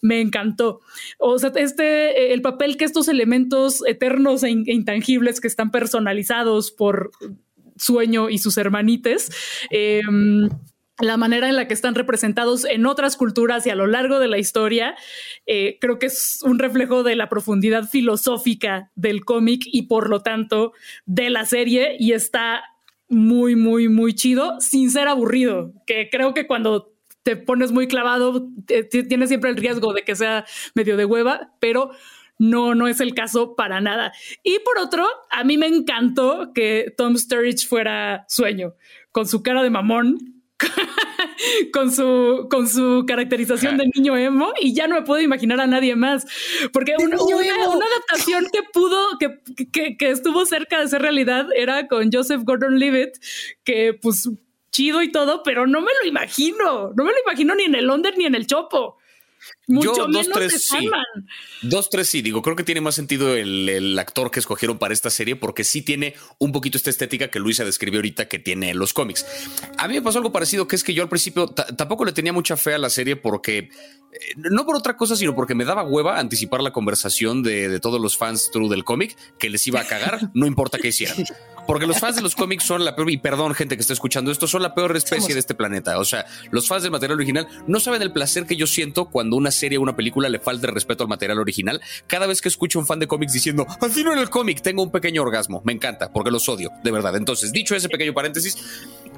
me 0.00 0.20
encantó. 0.20 0.80
O 1.18 1.38
sea, 1.38 1.52
este, 1.56 2.32
el 2.32 2.40
papel 2.40 2.76
que 2.76 2.84
estos 2.84 3.08
elementos 3.08 3.82
eternos 3.86 4.42
e 4.44 4.50
intangibles 4.50 5.40
que 5.40 5.48
están 5.48 5.70
personalizados 5.70 6.70
por 6.70 7.10
sueño 7.82 8.30
y 8.30 8.38
sus 8.38 8.56
hermanites. 8.56 9.30
Eh, 9.70 10.00
la 11.02 11.16
manera 11.16 11.48
en 11.48 11.56
la 11.56 11.66
que 11.66 11.74
están 11.74 11.94
representados 11.94 12.64
en 12.64 12.86
otras 12.86 13.16
culturas 13.16 13.66
y 13.66 13.70
a 13.70 13.74
lo 13.74 13.86
largo 13.86 14.18
de 14.18 14.28
la 14.28 14.38
historia, 14.38 14.94
eh, 15.46 15.78
creo 15.80 15.98
que 15.98 16.06
es 16.06 16.40
un 16.42 16.58
reflejo 16.58 17.02
de 17.02 17.16
la 17.16 17.28
profundidad 17.28 17.88
filosófica 17.88 18.90
del 18.94 19.24
cómic 19.24 19.62
y 19.66 19.82
por 19.82 20.08
lo 20.08 20.20
tanto 20.22 20.72
de 21.06 21.30
la 21.30 21.44
serie 21.44 21.96
y 21.98 22.12
está 22.12 22.62
muy, 23.08 23.56
muy, 23.56 23.88
muy 23.88 24.14
chido 24.14 24.60
sin 24.60 24.90
ser 24.90 25.08
aburrido, 25.08 25.72
que 25.86 26.08
creo 26.10 26.34
que 26.34 26.46
cuando 26.46 26.92
te 27.22 27.36
pones 27.36 27.72
muy 27.72 27.86
clavado, 27.86 28.48
tienes 28.90 29.28
siempre 29.28 29.50
el 29.50 29.56
riesgo 29.56 29.92
de 29.92 30.02
que 30.02 30.16
sea 30.16 30.44
medio 30.74 30.96
de 30.96 31.04
hueva, 31.04 31.52
pero 31.60 31.90
no, 32.42 32.74
no 32.74 32.88
es 32.88 33.00
el 33.00 33.14
caso 33.14 33.54
para 33.54 33.80
nada. 33.80 34.12
Y 34.42 34.58
por 34.64 34.76
otro, 34.78 35.06
a 35.30 35.44
mí 35.44 35.56
me 35.56 35.68
encantó 35.68 36.50
que 36.52 36.92
Tom 36.96 37.16
Sturridge 37.16 37.68
fuera 37.68 38.24
sueño, 38.28 38.74
con 39.12 39.28
su 39.28 39.44
cara 39.44 39.62
de 39.62 39.70
mamón, 39.70 40.42
con 41.72 41.92
su, 41.92 42.48
con 42.50 42.68
su 42.68 43.04
caracterización 43.06 43.76
de 43.76 43.88
niño 43.94 44.16
emo 44.16 44.52
y 44.60 44.74
ya 44.74 44.88
no 44.88 44.96
me 44.96 45.02
puedo 45.02 45.20
imaginar 45.20 45.60
a 45.60 45.68
nadie 45.68 45.94
más. 45.94 46.26
Porque 46.72 46.96
una, 46.98 47.14
adaptación 47.14 48.48
que 48.52 48.64
pudo, 48.72 49.18
que, 49.20 49.96
que, 49.96 50.10
estuvo 50.10 50.44
cerca 50.44 50.80
de 50.80 50.88
ser 50.88 51.00
realidad 51.00 51.46
era 51.54 51.86
con 51.86 52.10
Joseph 52.12 52.42
Gordon 52.44 52.80
Levitt, 52.80 53.18
que 53.62 53.94
pues 53.94 54.28
chido 54.72 55.00
y 55.02 55.12
todo, 55.12 55.44
pero 55.44 55.68
no 55.68 55.80
me 55.80 55.92
lo 56.02 56.08
imagino. 56.08 56.92
No 56.96 57.04
me 57.04 57.12
lo 57.12 57.18
imagino 57.24 57.54
ni 57.54 57.64
en 57.64 57.76
el 57.76 57.86
Londres 57.86 58.14
ni 58.18 58.24
en 58.24 58.34
el 58.34 58.48
Chopo. 58.48 58.98
Mucho 59.68 59.94
Yo, 59.94 60.06
dos, 60.08 60.28
tres, 60.28 60.62
sí. 60.64 60.90
Dos, 61.62 61.88
tres, 61.88 62.08
sí. 62.08 62.22
Digo, 62.22 62.42
creo 62.42 62.56
que 62.56 62.64
tiene 62.64 62.80
más 62.80 62.94
sentido 62.94 63.34
el, 63.34 63.98
actor 63.98 64.30
que 64.30 64.40
escogieron 64.40 64.78
para 64.78 64.92
esta 64.92 65.10
serie 65.10 65.36
porque 65.36 65.64
sí 65.64 65.82
tiene 65.82 66.14
un 66.38 66.50
poquito 66.50 66.76
esta 66.76 66.90
estética 66.90 67.28
que 67.28 67.38
Luisa 67.38 67.64
describió 67.64 67.98
ahorita 67.98 68.26
que 68.26 68.38
tiene 68.38 68.70
en 68.70 68.78
los 68.78 68.92
cómics. 68.92 69.24
A 69.78 69.86
mí 69.86 69.94
me 69.94 70.02
pasó 70.02 70.18
algo 70.18 70.32
parecido, 70.32 70.66
que 70.66 70.76
es 70.76 70.82
que 70.82 70.94
yo 70.94 71.02
al 71.02 71.08
principio 71.08 71.48
tampoco 71.48 72.04
le 72.04 72.12
tenía 72.12 72.32
mucha 72.32 72.56
fe 72.56 72.74
a 72.74 72.78
la 72.78 72.90
serie 72.90 73.16
porque, 73.16 73.58
eh, 73.58 73.70
no 74.36 74.66
por 74.66 74.76
otra 74.76 74.96
cosa, 74.96 75.14
sino 75.14 75.34
porque 75.34 75.54
me 75.54 75.64
daba 75.64 75.84
hueva 75.84 76.18
anticipar 76.18 76.62
la 76.62 76.72
conversación 76.72 77.42
de, 77.42 77.68
de 77.68 77.80
todos 77.80 78.00
los 78.00 78.16
fans 78.16 78.50
true 78.52 78.68
del 78.68 78.84
cómic 78.84 79.16
que 79.38 79.48
les 79.48 79.66
iba 79.66 79.80
a 79.80 79.86
cagar, 79.86 80.30
no 80.34 80.46
importa 80.46 80.78
qué 80.78 80.88
hicieran. 80.88 81.24
Porque 81.66 81.86
los 81.86 82.00
fans 82.00 82.16
de 82.16 82.22
los 82.22 82.34
cómics 82.34 82.64
son 82.64 82.84
la 82.84 82.96
peor, 82.96 83.10
y 83.10 83.18
perdón, 83.18 83.54
gente 83.54 83.76
que 83.76 83.82
está 83.82 83.92
escuchando 83.92 84.30
esto, 84.30 84.46
son 84.46 84.62
la 84.62 84.74
peor 84.74 84.96
especie 84.96 85.34
de 85.34 85.40
este 85.40 85.54
planeta. 85.54 85.98
O 85.98 86.04
sea, 86.04 86.26
los 86.50 86.66
fans 86.66 86.82
del 86.82 86.90
material 86.90 87.18
original 87.18 87.46
no 87.66 87.78
saben 87.80 88.02
el 88.02 88.12
placer 88.12 88.46
que 88.46 88.56
yo 88.56 88.66
siento 88.66 89.06
cuando 89.06 89.31
una 89.36 89.50
serie 89.50 89.78
o 89.78 89.82
una 89.82 89.96
película 89.96 90.28
le 90.28 90.38
falta 90.38 90.66
el 90.66 90.74
respeto 90.74 91.04
al 91.04 91.08
material 91.08 91.38
original. 91.38 91.80
Cada 92.06 92.26
vez 92.26 92.40
que 92.40 92.48
escucho 92.48 92.78
a 92.78 92.82
un 92.82 92.86
fan 92.86 92.98
de 92.98 93.06
cómics 93.06 93.32
diciendo, 93.32 93.66
así 93.80 94.04
no 94.04 94.12
en 94.12 94.18
el 94.18 94.30
cómic, 94.30 94.62
tengo 94.62 94.82
un 94.82 94.90
pequeño 94.90 95.22
orgasmo. 95.22 95.62
Me 95.64 95.72
encanta, 95.72 96.12
porque 96.12 96.30
los 96.30 96.48
odio, 96.48 96.70
de 96.82 96.90
verdad. 96.90 97.16
Entonces, 97.16 97.52
dicho 97.52 97.74
ese 97.74 97.88
pequeño 97.88 98.14
paréntesis, 98.14 98.56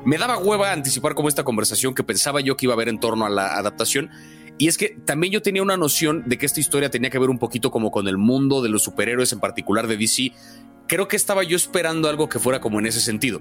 me 0.04 0.18
daba 0.18 0.38
hueva 0.38 0.72
anticipar 0.72 1.14
como 1.14 1.28
esta 1.28 1.44
conversación 1.44 1.94
que 1.94 2.02
pensaba 2.02 2.40
yo 2.40 2.56
que 2.56 2.66
iba 2.66 2.74
a 2.74 2.76
haber 2.76 2.88
en 2.88 3.00
torno 3.00 3.24
a 3.26 3.30
la 3.30 3.56
adaptación. 3.56 4.10
Y 4.56 4.68
es 4.68 4.78
que 4.78 4.96
también 5.04 5.32
yo 5.32 5.42
tenía 5.42 5.62
una 5.62 5.76
noción 5.76 6.22
de 6.26 6.38
que 6.38 6.46
esta 6.46 6.60
historia 6.60 6.88
tenía 6.88 7.10
que 7.10 7.18
ver 7.18 7.30
un 7.30 7.38
poquito 7.38 7.70
como 7.70 7.90
con 7.90 8.06
el 8.06 8.18
mundo 8.18 8.62
de 8.62 8.68
los 8.68 8.82
superhéroes, 8.82 9.32
en 9.32 9.40
particular 9.40 9.88
de 9.88 9.96
DC, 9.96 10.32
creo 10.94 11.08
que 11.08 11.16
estaba 11.16 11.42
yo 11.42 11.56
esperando 11.56 12.08
algo 12.08 12.28
que 12.28 12.38
fuera 12.38 12.60
como 12.60 12.78
en 12.78 12.86
ese 12.86 13.00
sentido. 13.00 13.40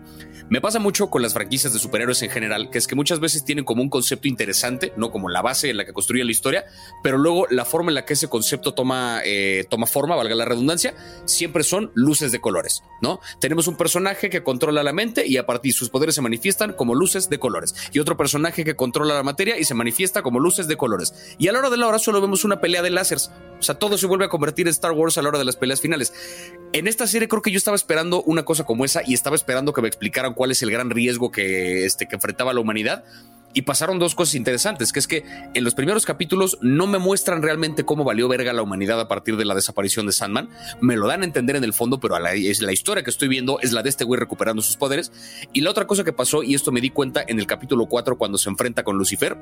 Me 0.49 0.59
pasa 0.59 0.79
mucho 0.79 1.11
con 1.11 1.21
las 1.21 1.33
franquicias 1.33 1.71
de 1.71 1.77
superhéroes 1.77 2.23
en 2.23 2.31
general, 2.31 2.71
que 2.71 2.79
es 2.79 2.87
que 2.87 2.95
muchas 2.95 3.19
veces 3.19 3.45
tienen 3.45 3.63
como 3.63 3.83
un 3.83 3.91
concepto 3.91 4.27
interesante, 4.27 4.91
no 4.97 5.11
como 5.11 5.29
la 5.29 5.43
base 5.43 5.69
en 5.69 5.77
la 5.77 5.85
que 5.85 5.93
construye 5.93 6.23
la 6.23 6.31
historia, 6.31 6.65
pero 7.03 7.19
luego 7.19 7.45
la 7.51 7.63
forma 7.63 7.91
en 7.91 7.95
la 7.95 8.05
que 8.05 8.13
ese 8.13 8.27
concepto 8.27 8.73
toma, 8.73 9.21
eh, 9.23 9.67
toma 9.69 9.85
forma, 9.85 10.15
valga 10.15 10.33
la 10.33 10.45
redundancia, 10.45 10.95
siempre 11.25 11.63
son 11.63 11.91
luces 11.93 12.31
de 12.31 12.41
colores, 12.41 12.81
¿no? 13.01 13.19
Tenemos 13.39 13.67
un 13.67 13.77
personaje 13.77 14.31
que 14.31 14.41
controla 14.41 14.81
la 14.81 14.91
mente 14.91 15.27
y 15.27 15.37
a 15.37 15.45
partir 15.45 15.73
de 15.73 15.77
sus 15.77 15.91
poderes 15.91 16.15
se 16.15 16.21
manifiestan 16.21 16.73
como 16.73 16.95
luces 16.95 17.29
de 17.29 17.37
colores, 17.37 17.75
y 17.91 17.99
otro 17.99 18.17
personaje 18.17 18.65
que 18.65 18.75
controla 18.75 19.13
la 19.13 19.21
materia 19.21 19.59
y 19.59 19.63
se 19.63 19.75
manifiesta 19.75 20.23
como 20.23 20.39
luces 20.39 20.67
de 20.67 20.75
colores. 20.75 21.35
Y 21.37 21.49
a 21.49 21.51
la 21.51 21.59
hora 21.59 21.69
de 21.69 21.77
la 21.77 21.87
hora 21.87 21.99
solo 21.99 22.19
vemos 22.19 22.45
una 22.45 22.59
pelea 22.59 22.81
de 22.81 22.89
láseres, 22.89 23.29
o 23.59 23.61
sea, 23.61 23.75
todo 23.75 23.97
se 23.97 24.07
vuelve 24.07 24.25
a 24.25 24.29
convertir 24.29 24.67
en 24.67 24.71
Star 24.71 24.91
Wars 24.91 25.17
a 25.17 25.21
la 25.21 25.29
hora 25.29 25.39
de 25.39 25.45
las 25.45 25.55
peleas 25.55 25.79
finales. 25.79 26.13
En 26.73 26.87
esta 26.87 27.05
serie 27.05 27.27
creo 27.27 27.42
que 27.43 27.51
yo 27.51 27.57
estaba 27.57 27.75
esperando 27.75 28.23
una 28.23 28.43
cosa 28.43 28.63
como 28.63 28.85
esa 28.85 29.01
y 29.05 29.13
estaba 29.13 29.35
esperando 29.35 29.73
que 29.73 29.83
me 29.83 29.87
explicaran 29.87 30.33
cuál 30.33 30.49
es 30.49 30.63
el 30.63 30.71
gran 30.71 30.89
riesgo 30.89 31.31
que, 31.31 31.85
este, 31.85 32.07
que 32.07 32.15
enfrentaba 32.15 32.53
la 32.53 32.61
humanidad. 32.61 33.03
Y 33.55 33.61
pasaron 33.61 33.99
dos 33.99 34.15
cosas 34.15 34.33
interesantes, 34.33 34.91
que 34.91 34.97
es 34.97 35.07
que 35.07 35.23
en 35.53 35.63
los 35.63 35.75
primeros 35.75 36.07
capítulos 36.07 36.57
no 36.61 36.87
me 36.87 36.97
muestran 36.97 37.43
realmente 37.43 37.83
cómo 37.83 38.03
valió 38.03 38.27
verga 38.27 38.51
la 38.51 38.63
humanidad 38.63 38.99
a 38.99 39.07
partir 39.07 39.37
de 39.37 39.45
la 39.45 39.53
desaparición 39.53 40.07
de 40.07 40.11
Sandman. 40.11 40.49
Me 40.81 40.95
lo 40.97 41.05
dan 41.05 41.21
a 41.21 41.25
entender 41.25 41.55
en 41.55 41.63
el 41.63 41.73
fondo, 41.73 41.99
pero 41.99 42.17
la, 42.17 42.33
es 42.33 42.63
la 42.63 42.71
historia 42.71 43.03
que 43.03 43.11
estoy 43.11 43.27
viendo 43.27 43.59
es 43.59 43.71
la 43.71 43.83
de 43.83 43.89
este 43.89 44.05
güey 44.05 44.19
recuperando 44.19 44.63
sus 44.63 44.75
poderes. 44.75 45.11
Y 45.53 45.61
la 45.61 45.69
otra 45.69 45.85
cosa 45.85 46.03
que 46.03 46.13
pasó, 46.13 46.41
y 46.41 46.55
esto 46.55 46.71
me 46.71 46.81
di 46.81 46.89
cuenta 46.89 47.23
en 47.27 47.37
el 47.37 47.45
capítulo 47.45 47.85
4 47.85 48.17
cuando 48.17 48.39
se 48.39 48.49
enfrenta 48.49 48.83
con 48.83 48.97
Lucifer, 48.97 49.37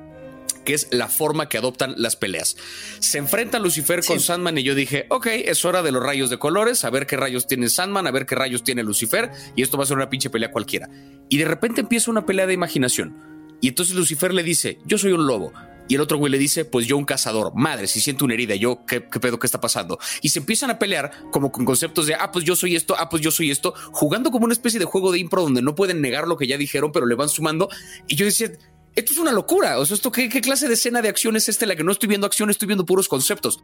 que 0.63 0.73
es 0.73 0.87
la 0.91 1.07
forma 1.07 1.49
que 1.49 1.57
adoptan 1.57 1.93
las 1.97 2.15
peleas. 2.15 2.57
Se 2.99 3.17
enfrenta 3.17 3.59
Lucifer 3.59 4.03
con 4.05 4.19
Sandman 4.19 4.57
y 4.57 4.63
yo 4.63 4.75
dije, 4.75 5.05
ok, 5.09 5.27
es 5.27 5.65
hora 5.65 5.81
de 5.81 5.91
los 5.91 6.03
rayos 6.03 6.29
de 6.29 6.39
colores, 6.39 6.83
a 6.85 6.89
ver 6.89 7.07
qué 7.07 7.17
rayos 7.17 7.47
tiene 7.47 7.69
Sandman, 7.69 8.07
a 8.07 8.11
ver 8.11 8.25
qué 8.25 8.35
rayos 8.35 8.63
tiene 8.63 8.83
Lucifer, 8.83 9.31
y 9.55 9.61
esto 9.61 9.77
va 9.77 9.83
a 9.83 9.87
ser 9.87 9.97
una 9.97 10.09
pinche 10.09 10.29
pelea 10.29 10.51
cualquiera. 10.51 10.89
Y 11.29 11.37
de 11.37 11.45
repente 11.45 11.81
empieza 11.81 12.11
una 12.11 12.25
pelea 12.25 12.47
de 12.47 12.53
imaginación. 12.53 13.31
Y 13.61 13.69
entonces 13.69 13.95
Lucifer 13.95 14.33
le 14.33 14.43
dice, 14.43 14.79
yo 14.85 14.97
soy 14.97 15.11
un 15.11 15.27
lobo. 15.27 15.53
Y 15.87 15.95
el 15.95 16.01
otro 16.01 16.17
güey 16.17 16.31
le 16.31 16.37
dice, 16.37 16.63
pues 16.63 16.87
yo 16.87 16.97
un 16.97 17.03
cazador. 17.03 17.51
Madre, 17.53 17.85
si 17.85 17.99
siento 17.99 18.23
una 18.23 18.33
herida, 18.33 18.55
yo, 18.55 18.85
¿qué, 18.85 19.03
¿qué, 19.09 19.19
pedo? 19.19 19.39
¿Qué 19.39 19.45
está 19.45 19.59
pasando? 19.59 19.99
Y 20.21 20.29
se 20.29 20.39
empiezan 20.39 20.69
a 20.69 20.79
pelear 20.79 21.11
como 21.31 21.51
con 21.51 21.65
conceptos 21.65 22.07
de, 22.07 22.15
ah, 22.15 22.31
pues 22.31 22.45
yo 22.45 22.55
soy 22.55 22.77
esto, 22.77 22.95
ah, 22.97 23.09
pues 23.09 23.21
yo 23.21 23.29
soy 23.29 23.51
esto, 23.51 23.73
jugando 23.91 24.31
como 24.31 24.45
una 24.45 24.53
especie 24.53 24.79
de 24.79 24.85
juego 24.85 25.11
de 25.11 25.19
impro 25.19 25.41
donde 25.41 25.61
no 25.61 25.75
pueden 25.75 25.99
negar 26.01 26.29
lo 26.29 26.37
que 26.37 26.47
ya 26.47 26.57
dijeron, 26.57 26.93
pero 26.93 27.05
le 27.05 27.15
van 27.15 27.27
sumando. 27.27 27.69
Y 28.07 28.15
yo 28.15 28.25
decía, 28.25 28.51
esto 28.95 29.13
es 29.13 29.19
una 29.19 29.31
locura. 29.31 29.79
O 29.79 29.85
sea, 29.85 29.95
esto, 29.95 30.11
¿qué, 30.11 30.29
clase 30.29 30.67
de 30.67 30.73
escena 30.73 31.01
de 31.01 31.09
acción 31.09 31.35
es 31.35 31.49
esta 31.49 31.65
en 31.65 31.69
la 31.69 31.75
que 31.75 31.83
no 31.83 31.91
estoy 31.91 32.09
viendo 32.09 32.27
acción, 32.27 32.49
estoy 32.49 32.67
viendo 32.67 32.85
puros 32.85 33.07
conceptos? 33.07 33.63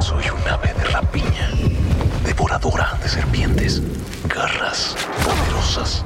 Soy 0.00 0.24
un 0.30 0.48
ave 0.48 0.72
de 0.74 0.84
rapiña, 0.84 1.50
devoradora 2.24 2.98
de 3.02 3.08
serpientes, 3.08 3.82
garras 4.28 4.96
poderosas. 5.24 6.04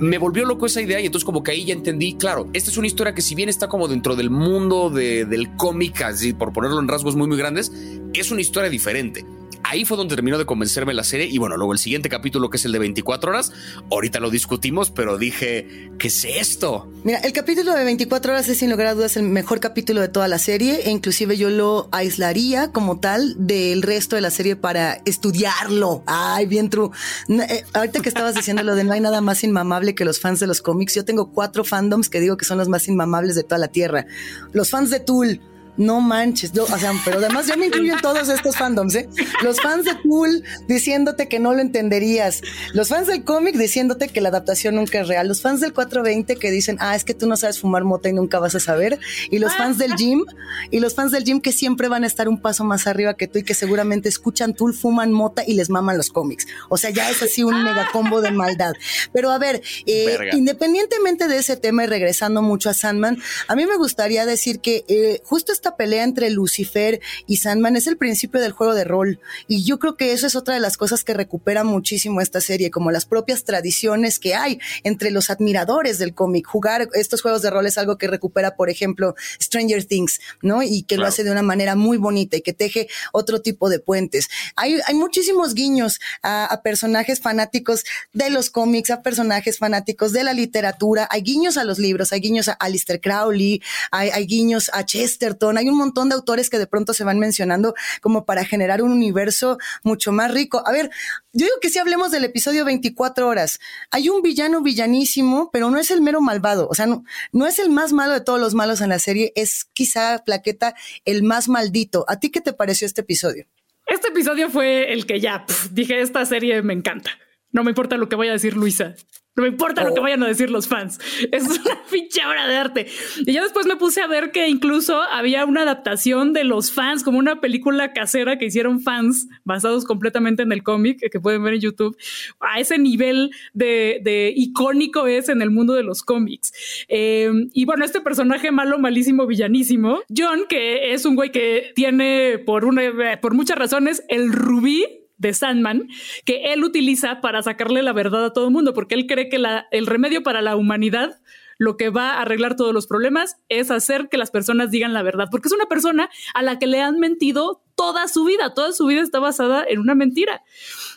Me 0.00 0.18
volvió 0.18 0.44
loco 0.44 0.66
esa 0.66 0.80
idea 0.80 1.00
y 1.00 1.06
entonces 1.06 1.24
como 1.24 1.42
que 1.42 1.50
ahí 1.50 1.64
ya 1.64 1.74
entendí, 1.74 2.16
claro, 2.16 2.48
esta 2.52 2.70
es 2.70 2.76
una 2.76 2.86
historia 2.86 3.14
que 3.14 3.22
si 3.22 3.34
bien 3.34 3.48
está 3.48 3.66
como 3.66 3.88
dentro 3.88 4.14
del 4.14 4.30
mundo 4.30 4.90
del 4.90 5.56
cómic, 5.56 6.02
así 6.02 6.32
por 6.34 6.52
ponerlo 6.52 6.78
en 6.78 6.86
rasgos 6.86 7.16
muy 7.16 7.26
muy 7.26 7.36
grandes, 7.36 7.72
es 8.14 8.30
una 8.30 8.40
historia 8.40 8.70
diferente 8.70 9.26
ahí 9.68 9.84
fue 9.84 9.96
donde 9.96 10.14
terminó 10.14 10.38
de 10.38 10.46
convencerme 10.46 10.94
la 10.94 11.04
serie. 11.04 11.26
Y 11.26 11.38
bueno, 11.38 11.56
luego 11.56 11.72
el 11.72 11.78
siguiente 11.78 12.08
capítulo, 12.08 12.50
que 12.50 12.56
es 12.56 12.64
el 12.64 12.72
de 12.72 12.78
24 12.78 13.30
horas, 13.30 13.52
ahorita 13.90 14.18
lo 14.20 14.30
discutimos, 14.30 14.90
pero 14.90 15.18
dije, 15.18 15.90
¿qué 15.98 16.08
es 16.08 16.24
esto? 16.24 16.90
Mira, 17.04 17.18
el 17.18 17.32
capítulo 17.32 17.74
de 17.74 17.84
24 17.84 18.32
horas 18.32 18.48
es 18.48 18.58
sin 18.58 18.70
lugar 18.70 18.88
a 18.88 18.94
dudas 18.94 19.16
el 19.16 19.24
mejor 19.24 19.60
capítulo 19.60 20.00
de 20.00 20.08
toda 20.08 20.26
la 20.28 20.38
serie. 20.38 20.82
E 20.86 20.90
inclusive 20.90 21.36
yo 21.36 21.50
lo 21.50 21.88
aislaría 21.92 22.72
como 22.72 22.98
tal 22.98 23.34
del 23.38 23.82
resto 23.82 24.16
de 24.16 24.22
la 24.22 24.30
serie 24.30 24.56
para 24.56 24.94
estudiarlo. 25.04 26.02
Ay, 26.06 26.46
bien 26.46 26.70
true. 26.70 26.90
Eh, 27.28 27.64
ahorita 27.74 28.00
que 28.00 28.08
estabas 28.08 28.34
diciendo 28.34 28.62
lo 28.62 28.74
de 28.74 28.84
no 28.84 28.92
hay 28.92 29.00
nada 29.00 29.20
más 29.20 29.44
inmamable 29.44 29.94
que 29.94 30.04
los 30.04 30.20
fans 30.20 30.40
de 30.40 30.46
los 30.46 30.62
cómics, 30.62 30.94
yo 30.94 31.04
tengo 31.04 31.30
cuatro 31.30 31.64
fandoms 31.64 32.08
que 32.08 32.20
digo 32.20 32.36
que 32.36 32.44
son 32.44 32.58
los 32.58 32.68
más 32.68 32.88
inmamables 32.88 33.34
de 33.34 33.44
toda 33.44 33.58
la 33.58 33.68
tierra. 33.68 34.06
Los 34.52 34.70
fans 34.70 34.90
de 34.90 35.00
Tool 35.00 35.40
no 35.78 36.00
manches, 36.00 36.52
o 36.58 36.78
sea, 36.78 36.92
pero 37.04 37.18
además 37.18 37.46
yo 37.46 37.56
me 37.56 37.66
incluyo 37.66 37.94
en 37.94 38.00
todos 38.02 38.28
estos 38.28 38.56
fandoms, 38.56 38.94
¿eh? 38.94 39.08
Los 39.42 39.60
fans 39.60 39.84
de 39.84 39.94
Tool 39.94 40.44
diciéndote 40.66 41.28
que 41.28 41.38
no 41.38 41.54
lo 41.54 41.60
entenderías, 41.60 42.42
los 42.74 42.88
fans 42.88 43.06
del 43.06 43.24
cómic 43.24 43.56
diciéndote 43.56 44.08
que 44.08 44.20
la 44.20 44.28
adaptación 44.28 44.74
nunca 44.74 45.00
es 45.00 45.08
real, 45.08 45.28
los 45.28 45.40
fans 45.40 45.60
del 45.60 45.72
420 45.72 46.36
que 46.36 46.50
dicen, 46.50 46.76
ah, 46.80 46.94
es 46.94 47.04
que 47.04 47.14
tú 47.14 47.26
no 47.26 47.36
sabes 47.36 47.60
fumar 47.60 47.84
mota 47.84 48.08
y 48.08 48.12
nunca 48.12 48.38
vas 48.38 48.54
a 48.54 48.60
saber, 48.60 48.98
y 49.30 49.38
los 49.38 49.54
fans 49.54 49.78
del 49.78 49.94
gym, 49.96 50.24
y 50.70 50.80
los 50.80 50.94
fans 50.94 51.12
del 51.12 51.24
gym 51.24 51.40
que 51.40 51.52
siempre 51.52 51.88
van 51.88 52.04
a 52.04 52.06
estar 52.06 52.28
un 52.28 52.40
paso 52.40 52.64
más 52.64 52.86
arriba 52.86 53.14
que 53.14 53.28
tú 53.28 53.38
y 53.38 53.44
que 53.44 53.54
seguramente 53.54 54.08
escuchan 54.08 54.54
Tool, 54.54 54.74
fuman 54.74 55.12
mota 55.12 55.44
y 55.46 55.54
les 55.54 55.70
maman 55.70 55.96
los 55.96 56.10
cómics. 56.10 56.46
O 56.68 56.76
sea, 56.76 56.90
ya 56.90 57.08
es 57.10 57.22
así 57.22 57.44
un 57.44 57.62
mega 57.62 57.88
combo 57.92 58.20
de 58.20 58.30
maldad. 58.30 58.74
Pero 59.12 59.30
a 59.30 59.38
ver, 59.38 59.62
eh, 59.86 60.18
independientemente 60.32 61.28
de 61.28 61.38
ese 61.38 61.56
tema 61.56 61.84
y 61.84 61.86
regresando 61.86 62.42
mucho 62.42 62.70
a 62.70 62.74
Sandman, 62.74 63.18
a 63.46 63.54
mí 63.54 63.66
me 63.66 63.76
gustaría 63.76 64.26
decir 64.26 64.60
que 64.60 64.84
eh, 64.88 65.20
justo 65.24 65.52
esta 65.52 65.67
pelea 65.76 66.04
entre 66.04 66.30
Lucifer 66.30 67.00
y 67.26 67.38
Sandman 67.38 67.76
es 67.76 67.86
el 67.86 67.96
principio 67.96 68.40
del 68.40 68.52
juego 68.52 68.74
de 68.74 68.84
rol. 68.84 69.20
Y 69.46 69.64
yo 69.64 69.78
creo 69.78 69.96
que 69.96 70.12
eso 70.12 70.26
es 70.26 70.36
otra 70.36 70.54
de 70.54 70.60
las 70.60 70.76
cosas 70.76 71.04
que 71.04 71.14
recupera 71.14 71.64
muchísimo 71.64 72.20
esta 72.20 72.40
serie, 72.40 72.70
como 72.70 72.90
las 72.90 73.06
propias 73.06 73.44
tradiciones 73.44 74.18
que 74.18 74.34
hay 74.34 74.58
entre 74.84 75.10
los 75.10 75.30
admiradores 75.30 75.98
del 75.98 76.14
cómic. 76.14 76.46
Jugar 76.46 76.88
estos 76.94 77.22
juegos 77.22 77.42
de 77.42 77.50
rol 77.50 77.66
es 77.66 77.78
algo 77.78 77.98
que 77.98 78.08
recupera, 78.08 78.56
por 78.56 78.70
ejemplo, 78.70 79.14
Stranger 79.40 79.84
Things, 79.84 80.20
¿no? 80.42 80.62
Y 80.62 80.82
que 80.82 80.96
lo 80.96 81.06
hace 81.06 81.24
de 81.24 81.30
una 81.30 81.42
manera 81.42 81.74
muy 81.74 81.96
bonita 81.96 82.36
y 82.36 82.42
que 82.42 82.52
teje 82.52 82.88
otro 83.12 83.40
tipo 83.40 83.68
de 83.68 83.78
puentes. 83.78 84.28
Hay, 84.56 84.78
hay 84.86 84.94
muchísimos 84.94 85.54
guiños 85.54 86.00
a, 86.22 86.60
personajes 86.62 87.20
fanáticos 87.20 87.84
de 88.12 88.30
los 88.30 88.50
cómics, 88.50 88.90
a 88.90 89.02
personajes 89.02 89.58
fanáticos 89.58 90.12
de 90.12 90.24
la 90.24 90.32
literatura, 90.32 91.06
hay 91.10 91.22
guiños 91.22 91.56
a 91.56 91.64
los 91.64 91.78
libros, 91.78 92.12
hay 92.12 92.20
guiños 92.20 92.48
a 92.48 92.52
Alistair 92.52 93.00
Crowley, 93.00 93.62
hay, 93.90 94.10
hay 94.10 94.26
guiños 94.26 94.70
a 94.72 94.84
Chesterton, 94.84 95.57
hay 95.58 95.68
un 95.68 95.76
montón 95.76 96.08
de 96.08 96.14
autores 96.14 96.50
que 96.50 96.58
de 96.58 96.66
pronto 96.66 96.94
se 96.94 97.04
van 97.04 97.18
mencionando 97.18 97.74
como 98.00 98.24
para 98.24 98.44
generar 98.44 98.82
un 98.82 98.92
universo 98.92 99.58
mucho 99.82 100.12
más 100.12 100.32
rico. 100.32 100.62
A 100.66 100.72
ver, 100.72 100.90
yo 101.32 101.46
digo 101.46 101.56
que 101.60 101.70
si 101.70 101.78
hablemos 101.78 102.10
del 102.10 102.24
episodio 102.24 102.64
24 102.64 103.28
horas. 103.28 103.60
Hay 103.90 104.08
un 104.08 104.22
villano 104.22 104.62
villanísimo, 104.62 105.50
pero 105.52 105.70
no 105.70 105.78
es 105.78 105.90
el 105.90 106.00
mero 106.00 106.20
malvado. 106.20 106.68
O 106.68 106.74
sea, 106.74 106.86
no, 106.86 107.04
no 107.32 107.46
es 107.46 107.58
el 107.58 107.70
más 107.70 107.92
malo 107.92 108.12
de 108.12 108.20
todos 108.20 108.40
los 108.40 108.54
malos 108.54 108.80
en 108.80 108.88
la 108.88 108.98
serie. 108.98 109.32
Es 109.34 109.66
quizá, 109.72 110.22
Plaqueta, 110.24 110.74
el 111.04 111.22
más 111.22 111.48
maldito. 111.48 112.04
¿A 112.08 112.18
ti 112.18 112.30
qué 112.30 112.40
te 112.40 112.52
pareció 112.52 112.86
este 112.86 113.02
episodio? 113.02 113.46
Este 113.86 114.08
episodio 114.08 114.50
fue 114.50 114.92
el 114.92 115.06
que 115.06 115.20
ya 115.20 115.46
dije, 115.70 116.00
esta 116.00 116.24
serie 116.26 116.60
me 116.62 116.74
encanta. 116.74 117.10
No 117.50 117.64
me 117.64 117.70
importa 117.70 117.96
lo 117.96 118.08
que 118.08 118.16
vaya 118.16 118.32
a 118.32 118.34
decir 118.34 118.56
Luisa. 118.56 118.94
No 119.38 119.42
me 119.42 119.50
importa 119.50 119.84
lo 119.84 119.94
que 119.94 120.00
oh. 120.00 120.02
vayan 120.02 120.20
a 120.24 120.26
decir 120.26 120.50
los 120.50 120.66
fans. 120.66 120.98
Es 121.30 121.44
una 121.44 121.80
pinche 121.88 122.26
obra 122.26 122.48
de 122.48 122.56
arte. 122.56 122.86
Y 123.24 123.32
ya 123.32 123.42
después 123.44 123.66
me 123.66 123.76
puse 123.76 124.02
a 124.02 124.08
ver 124.08 124.32
que 124.32 124.48
incluso 124.48 125.00
había 125.00 125.44
una 125.44 125.62
adaptación 125.62 126.32
de 126.32 126.42
los 126.42 126.72
fans, 126.72 127.04
como 127.04 127.18
una 127.18 127.40
película 127.40 127.92
casera 127.92 128.36
que 128.36 128.46
hicieron 128.46 128.80
fans 128.80 129.28
basados 129.44 129.84
completamente 129.84 130.42
en 130.42 130.50
el 130.50 130.64
cómic 130.64 130.98
que 131.08 131.20
pueden 131.20 131.44
ver 131.44 131.54
en 131.54 131.60
YouTube. 131.60 131.96
A 132.40 132.58
ese 132.58 132.78
nivel 132.78 133.30
de, 133.52 134.32
icónico 134.34 135.06
es 135.06 135.28
en 135.28 135.40
el 135.40 135.50
mundo 135.50 135.74
de 135.74 135.84
los 135.84 136.02
cómics. 136.02 136.52
Em, 136.88 137.48
y 137.52 137.64
bueno, 137.64 137.84
este 137.84 138.00
personaje 138.00 138.50
malo, 138.50 138.80
malísimo, 138.80 139.24
villanísimo, 139.28 140.00
John, 140.14 140.46
que 140.48 140.94
es 140.94 141.04
un 141.04 141.14
güey 141.14 141.30
que 141.30 141.70
tiene 141.76 142.38
por, 142.44 142.64
una, 142.64 143.20
por 143.20 143.34
muchas 143.34 143.56
razones 143.56 144.02
el 144.08 144.32
rubí 144.32 144.97
de 145.18 145.34
Sandman 145.34 145.88
que 146.24 146.52
él 146.52 146.64
utiliza 146.64 147.20
para 147.20 147.42
sacarle 147.42 147.82
la 147.82 147.92
verdad 147.92 148.24
a 148.24 148.32
todo 148.32 148.46
el 148.46 148.52
mundo, 148.52 148.72
porque 148.72 148.94
él 148.94 149.06
cree 149.06 149.28
que 149.28 149.44
el 149.70 149.86
remedio 149.86 150.22
para 150.22 150.42
la 150.42 150.56
humanidad 150.56 151.20
lo 151.58 151.76
que 151.76 151.90
va 151.90 152.12
a 152.12 152.22
arreglar 152.22 152.54
todos 152.54 152.72
los 152.72 152.86
problemas 152.86 153.36
es 153.48 153.70
hacer 153.70 154.08
que 154.08 154.16
las 154.16 154.30
personas 154.30 154.70
digan 154.70 154.94
la 154.94 155.02
verdad, 155.02 155.26
porque 155.30 155.48
es 155.48 155.52
una 155.52 155.66
persona 155.66 156.08
a 156.34 156.42
la 156.42 156.58
que 156.58 156.68
le 156.68 156.80
han 156.80 157.00
mentido 157.00 157.62
toda 157.74 158.06
su 158.06 158.24
vida, 158.24 158.54
toda 158.54 158.72
su 158.72 158.86
vida 158.86 159.02
está 159.02 159.18
basada 159.18 159.64
en 159.68 159.80
una 159.80 159.96
mentira. 159.96 160.42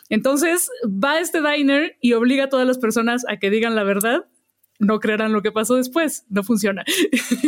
Entonces 0.08 0.70
va 0.86 1.12
a 1.12 1.20
este 1.20 1.42
diner 1.42 1.96
y 2.00 2.12
obliga 2.12 2.44
a 2.44 2.48
todas 2.48 2.66
las 2.66 2.78
personas 2.78 3.24
a 3.28 3.38
que 3.38 3.50
digan 3.50 3.74
la 3.74 3.82
verdad 3.82 4.26
no 4.82 4.98
creerán 5.00 5.32
lo 5.32 5.42
que 5.42 5.52
pasó 5.52 5.76
después, 5.76 6.24
no 6.28 6.42
funciona. 6.42 6.84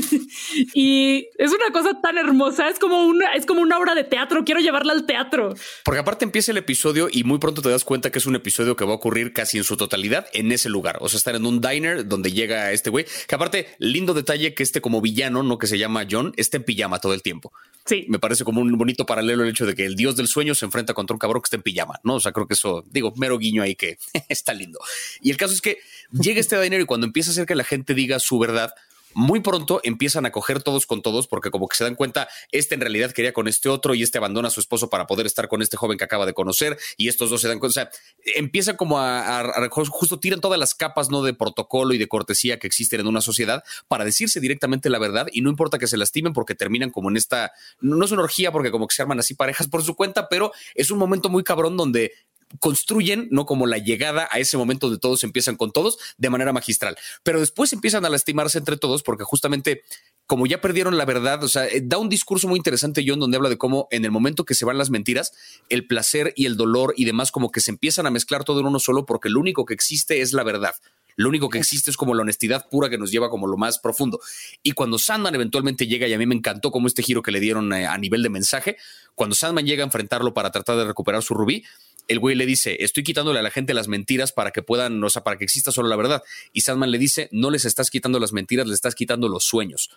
y 0.75 1.29
es 1.37 1.50
una 1.53 1.71
cosa 1.73 2.00
tan 2.00 2.17
hermosa, 2.17 2.69
es 2.69 2.79
como 2.79 3.05
una 3.05 3.35
es 3.35 3.45
como 3.45 3.61
una 3.61 3.79
obra 3.79 3.95
de 3.95 4.05
teatro, 4.05 4.45
quiero 4.45 4.61
llevarla 4.61 4.93
al 4.93 5.05
teatro. 5.05 5.55
Porque 5.85 6.00
aparte 6.00 6.25
empieza 6.25 6.53
el 6.53 6.59
episodio 6.59 7.09
y 7.11 7.25
muy 7.25 7.38
pronto 7.38 7.61
te 7.61 7.69
das 7.69 7.85
cuenta 7.85 8.11
que 8.11 8.19
es 8.19 8.26
un 8.26 8.37
episodio 8.37 8.76
que 8.76 8.85
va 8.85 8.93
a 8.93 8.97
ocurrir 8.97 9.33
casi 9.33 9.59
en 9.59 9.64
su 9.64 9.76
totalidad 9.76 10.26
en 10.33 10.53
ese 10.53 10.69
lugar, 10.69 10.99
o 11.00 11.09
sea, 11.09 11.19
estar 11.19 11.35
en 11.35 11.45
un 11.45 11.61
diner 11.61 12.07
donde 12.07 12.33
llega 12.33 12.73
este 12.73 12.91
güey, 12.91 13.05
que 13.26 13.35
aparte 13.35 13.69
lindo 13.79 14.14
detalle 14.14 14.55
que 14.55 14.62
este 14.62 14.81
como 14.81 15.00
villano, 15.00 15.43
no 15.43 15.59
que 15.59 15.67
se 15.67 15.79
llama 15.79 16.07
John, 16.09 16.33
está 16.37 16.57
en 16.57 16.64
pijama 16.64 17.00
todo 17.00 17.14
el 17.14 17.23
tiempo. 17.23 17.53
Sí. 17.85 18.07
Me 18.09 18.19
parece 18.19 18.45
como 18.45 18.61
un 18.61 18.79
bonito 18.79 19.05
paralelo 19.05 19.43
el 19.43 19.50
hecho 19.50 19.67
de 19.67 19.75
que 19.75 19.85
el 19.85 19.95
dios 19.95 20.17
del 20.17 20.26
sueño 20.26 20.55
se 20.55 20.64
enfrenta 20.64 20.95
contra 20.95 21.14
un 21.14 21.19
cabrón 21.19 21.43
que 21.43 21.47
está 21.47 21.57
en 21.57 21.62
pijama, 21.62 22.00
¿no? 22.03 22.14
O 22.14 22.21
sea, 22.21 22.33
creo 22.33 22.47
que 22.47 22.55
eso, 22.55 22.83
digo, 22.91 23.12
mero 23.17 23.38
guiño 23.38 23.62
ahí 23.62 23.75
que 23.75 23.99
está 24.29 24.55
lindo. 24.55 24.79
Y 25.21 25.31
el 25.31 25.37
caso 25.37 25.53
es 25.53 25.61
que 25.61 25.79
llega 26.11 26.41
este 26.41 26.61
diner 26.61 26.81
y 26.81 26.85
cuando 26.87 27.07
empieza 27.07 27.24
hacer 27.28 27.47
que 27.47 27.54
la 27.54 27.64
gente 27.64 27.95
diga 27.95 28.19
su 28.19 28.38
verdad, 28.38 28.75
muy 29.14 29.40
pronto 29.40 29.81
empiezan 29.85 30.26
a 30.26 30.33
coger 30.33 30.62
todos 30.62 30.87
con 30.87 31.00
todos 31.00 31.26
porque 31.26 31.50
como 31.50 31.69
que 31.69 31.76
se 31.76 31.85
dan 31.85 31.95
cuenta, 31.95 32.28
este 32.52 32.75
en 32.75 32.81
realidad 32.81 33.12
quería 33.12 33.33
con 33.33 33.49
este 33.49 33.69
otro 33.69 33.95
y 33.95 34.02
este 34.02 34.19
abandona 34.19 34.49
a 34.49 34.50
su 34.50 34.61
esposo 34.61 34.90
para 34.90 35.07
poder 35.07 35.26
estar 35.26 35.49
con 35.49 35.62
este 35.62 35.76
joven 35.76 35.97
que 35.97 36.04
acaba 36.04 36.26
de 36.26 36.35
conocer 36.35 36.76
y 36.97 37.09
estos 37.09 37.31
dos 37.31 37.40
se 37.40 37.49
dan 37.49 37.59
cuenta, 37.59 37.71
o 37.71 37.85
sea, 37.85 37.90
empieza 38.37 38.76
como 38.76 38.99
a, 38.99 39.69
justo 39.71 40.19
tiran 40.19 40.40
todas 40.40 40.59
las 40.59 40.75
capas 40.75 41.11
no 41.11 41.23
de 41.23 41.33
protocolo 41.33 41.95
y 41.95 41.99
de 41.99 42.09
cortesía 42.09 42.59
que 42.59 42.66
existen 42.66 43.00
en 43.00 43.07
una 43.07 43.21
sociedad 43.21 43.62
para 43.88 44.04
decirse 44.04 44.40
directamente 44.40 44.90
la 44.90 44.99
verdad 44.99 45.28
y 45.33 45.40
no 45.40 45.50
importa 45.50 45.78
que 45.78 45.87
se 45.87 45.97
lastimen 45.97 46.33
porque 46.33 46.54
terminan 46.54 46.90
como 46.90 47.09
en 47.09 47.16
esta, 47.16 47.52
no 47.81 48.04
es 48.04 48.11
una 48.11 48.23
orgía 48.23 48.52
porque 48.52 48.71
como 48.71 48.87
que 48.87 48.95
se 48.95 49.02
arman 49.02 49.21
así 49.21 49.35
parejas 49.35 49.69
por 49.69 49.83
su 49.83 49.95
cuenta, 49.95 50.28
pero 50.28 50.52
es 50.75 50.90
un 50.90 50.99
momento 50.99 51.28
muy 51.28 51.45
cabrón 51.45 51.76
donde 51.76 52.12
construyen, 52.61 53.28
¿no? 53.30 53.46
Como 53.46 53.66
la 53.66 53.78
llegada 53.78 54.28
a 54.30 54.38
ese 54.38 54.56
momento 54.56 54.90
de 54.90 54.99
todos 54.99 55.25
empiezan 55.25 55.56
con 55.56 55.73
todos 55.73 55.99
de 56.16 56.30
manera 56.30 56.52
magistral. 56.52 56.96
Pero 57.23 57.40
después 57.40 57.73
empiezan 57.73 58.04
a 58.04 58.08
lastimarse 58.08 58.58
entre 58.58 58.76
todos 58.76 59.02
porque 59.02 59.25
justamente 59.25 59.82
como 60.26 60.46
ya 60.46 60.61
perdieron 60.61 60.96
la 60.96 61.04
verdad, 61.04 61.44
o 61.44 61.49
sea, 61.49 61.66
eh, 61.66 61.82
da 61.84 61.99
un 61.99 62.08
discurso 62.08 62.49
muy 62.49 62.56
interesante 62.56 63.04
John 63.06 63.20
donde 63.20 63.37
habla 63.37 63.50
de 63.50 63.58
cómo 63.58 63.88
en 63.90 64.04
el 64.04 64.11
momento 64.11 64.44
que 64.44 64.54
se 64.54 64.64
van 64.64 64.78
las 64.78 64.90
mentiras, 64.90 65.32
el 65.68 65.87
placer 65.87 66.32
y 66.34 66.46
el 66.46 66.56
dolor 66.56 66.94
y 66.96 67.04
demás 67.04 67.30
como 67.30 67.50
que 67.50 67.61
se 67.61 67.70
empiezan 67.70 68.06
a 68.06 68.11
mezclar 68.11 68.44
todo 68.44 68.61
en 68.61 68.66
uno 68.66 68.78
solo 68.78 69.04
porque 69.04 69.28
lo 69.28 69.40
único 69.40 69.66
que 69.66 69.75
existe 69.75 70.23
es 70.23 70.32
la 70.32 70.42
verdad. 70.42 70.75
Lo 71.16 71.28
único 71.28 71.49
que 71.49 71.58
existe 71.58 71.90
es 71.90 71.96
como 71.96 72.14
la 72.14 72.23
honestidad 72.23 72.68
pura 72.68 72.90
que 72.90 72.99
nos 72.99 73.11
lleva 73.11 73.30
como 73.30 73.46
lo 73.46 73.56
más 73.56 73.78
profundo. 73.78 74.20
Y 74.62 74.73
cuando 74.73 74.99
Sandman 74.99 75.34
eventualmente 75.34 75.87
llega, 75.87 76.08
y 76.08 76.12
a 76.12 76.18
mí 76.18 76.26
me 76.26 76.34
encantó 76.34 76.70
como 76.70 76.88
este 76.88 77.02
giro 77.02 77.23
que 77.23 77.30
le 77.30 77.40
dieron 77.40 77.73
eh, 77.73 77.87
a 77.87 77.96
nivel 77.99 78.23
de 78.23 78.30
mensaje, 78.30 78.76
cuando 79.14 79.37
Sandman 79.37 79.64
llega 79.66 79.84
a 79.84 79.87
enfrentarlo 79.87 80.34
para 80.34 80.50
tratar 80.50 80.76
de 80.76 80.84
recuperar 80.84 81.23
su 81.23 81.34
rubí, 81.34 81.64
el 82.08 82.18
güey 82.18 82.37
le 82.37 82.46
dice, 82.46 82.76
estoy 82.80 83.02
quitándole 83.02 83.38
a 83.38 83.42
la 83.42 83.50
gente 83.50 83.75
las 83.75 83.88
mentiras 83.88 84.32
para 84.32 84.50
que 84.50 84.62
puedan, 84.62 85.02
o 85.02 85.11
sea, 85.11 85.25
para 85.25 85.37
que 85.38 85.44
exista 85.44 85.73
solo 85.73 85.88
la 85.88 85.96
verdad. 85.96 86.23
Y 86.52 86.62
Sandman 86.62 86.90
le 86.90 86.99
dice, 86.99 87.28
no 87.32 87.50
les 87.50 87.64
estás 87.64 87.90
quitando 87.90 88.20
las 88.20 88.32
mentiras, 88.32 88.66
les 88.66 88.75
estás 88.75 88.94
quitando 88.94 89.28
los 89.28 89.44
sueños. 89.44 89.90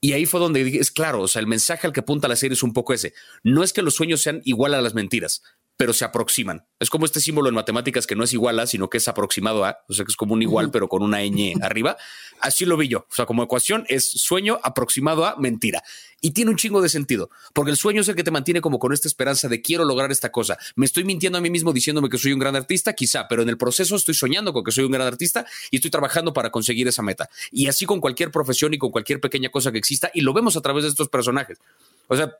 Y 0.00 0.12
ahí 0.12 0.26
fue 0.26 0.40
donde 0.40 0.78
es 0.78 0.90
claro, 0.90 1.22
o 1.22 1.28
sea, 1.28 1.40
el 1.40 1.46
mensaje 1.46 1.86
al 1.86 1.92
que 1.92 2.00
apunta 2.00 2.28
la 2.28 2.36
serie 2.36 2.54
es 2.54 2.62
un 2.62 2.72
poco 2.72 2.92
ese. 2.92 3.14
No 3.42 3.62
es 3.62 3.72
que 3.72 3.82
los 3.82 3.94
sueños 3.94 4.20
sean 4.20 4.42
igual 4.44 4.74
a 4.74 4.82
las 4.82 4.94
mentiras, 4.94 5.42
pero 5.76 5.92
se 5.92 6.04
aproximan. 6.04 6.66
Es 6.78 6.90
como 6.90 7.04
este 7.04 7.20
símbolo 7.20 7.48
en 7.48 7.54
matemáticas 7.54 8.06
que 8.06 8.14
no 8.14 8.24
es 8.24 8.32
igual 8.32 8.60
a, 8.60 8.66
sino 8.66 8.88
que 8.88 8.98
es 8.98 9.08
aproximado 9.08 9.64
a, 9.64 9.78
o 9.88 9.92
sea, 9.92 10.04
que 10.04 10.10
es 10.10 10.16
como 10.16 10.34
un 10.34 10.42
igual, 10.42 10.70
pero 10.70 10.88
con 10.88 11.02
una 11.02 11.22
ñ 11.22 11.54
arriba. 11.62 11.96
Así 12.40 12.64
lo 12.64 12.76
vi 12.76 12.88
yo. 12.88 13.06
O 13.10 13.14
sea, 13.14 13.26
como 13.26 13.42
ecuación 13.42 13.84
es 13.88 14.10
sueño 14.10 14.60
aproximado 14.62 15.24
a 15.24 15.36
mentira. 15.36 15.82
Y 16.20 16.30
tiene 16.30 16.50
un 16.50 16.56
chingo 16.56 16.80
de 16.80 16.88
sentido, 16.88 17.28
porque 17.52 17.70
el 17.70 17.76
sueño 17.76 18.00
es 18.00 18.08
el 18.08 18.14
que 18.14 18.24
te 18.24 18.30
mantiene 18.30 18.62
como 18.62 18.78
con 18.78 18.94
esta 18.94 19.08
esperanza 19.08 19.48
de 19.48 19.60
quiero 19.60 19.84
lograr 19.84 20.10
esta 20.10 20.32
cosa. 20.32 20.56
Me 20.74 20.86
estoy 20.86 21.04
mintiendo 21.04 21.36
a 21.36 21.40
mí 21.42 21.50
mismo 21.50 21.72
diciéndome 21.72 22.08
que 22.08 22.16
soy 22.16 22.32
un 22.32 22.38
gran 22.38 22.56
artista, 22.56 22.94
quizá, 22.94 23.28
pero 23.28 23.42
en 23.42 23.50
el 23.50 23.58
proceso 23.58 23.94
estoy 23.96 24.14
soñando 24.14 24.52
con 24.52 24.64
que 24.64 24.72
soy 24.72 24.84
un 24.84 24.92
gran 24.92 25.06
artista 25.06 25.44
y 25.70 25.76
estoy 25.76 25.90
trabajando 25.90 26.32
para 26.32 26.50
conseguir 26.50 26.88
esa 26.88 27.02
meta. 27.02 27.28
Y 27.50 27.66
así 27.66 27.84
con 27.84 28.00
cualquier 28.00 28.30
profesión 28.30 28.72
y 28.72 28.78
con 28.78 28.90
cualquier 28.90 29.20
pequeña 29.20 29.50
cosa 29.50 29.70
que 29.70 29.78
exista, 29.78 30.10
y 30.14 30.22
lo 30.22 30.32
vemos 30.32 30.56
a 30.56 30.62
través 30.62 30.84
de 30.84 30.90
estos 30.90 31.10
personajes. 31.10 31.58
O 32.08 32.16
sea, 32.16 32.38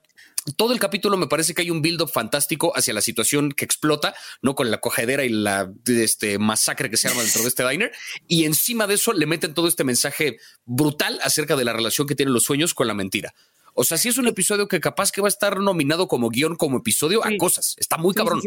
todo 0.57 0.73
el 0.73 0.79
capítulo 0.79 1.17
me 1.17 1.27
parece 1.27 1.55
que 1.55 1.63
hay 1.63 1.71
un 1.71 1.81
build-up 1.81 2.11
fantástico 2.11 2.73
hacia 2.77 2.93
la 2.93 3.01
situación 3.01 3.53
que 3.53 3.65
explota, 3.65 4.15
¿no? 4.43 4.55
Con 4.55 4.71
la 4.71 4.79
cogedera 4.79 5.25
y 5.25 5.31
la 5.31 5.73
este, 5.87 6.39
masacre 6.39 6.91
que 6.91 6.97
se 6.97 7.09
arma 7.09 7.23
dentro 7.23 7.43
de 7.43 7.49
este 7.49 7.67
diner. 7.69 7.93
Y 8.29 8.45
encima 8.45 8.87
de 8.87 8.95
eso 8.95 9.13
le 9.13 9.27
meten 9.27 9.55
todo 9.55 9.69
este 9.69 9.85
mensaje 9.85 10.39
brutal 10.67 11.19
acerca 11.23 11.57
de 11.57 11.65
la 11.65 11.73
relación 11.73 12.07
que 12.07 12.15
tienen 12.15 12.35
los 12.35 12.45
sueños 12.45 12.75
con 12.75 12.87
la 12.87 12.95
mentira. 12.95 13.35
O 13.73 13.85
sea, 13.85 13.99
si 13.99 14.09
es 14.09 14.19
un 14.19 14.29
episodio 14.29 14.69
que 14.69 14.81
capaz 14.81 15.11
que 15.11 15.21
va 15.21 15.29
a 15.29 15.31
estar 15.31 15.59
nominado 15.59 16.07
como 16.09 16.29
guion, 16.29 16.57
como 16.57 16.79
episodio, 16.79 17.25
a 17.25 17.31
cosas. 17.39 17.75
Está 17.79 17.97
muy 17.97 18.15
cabrón. 18.15 18.41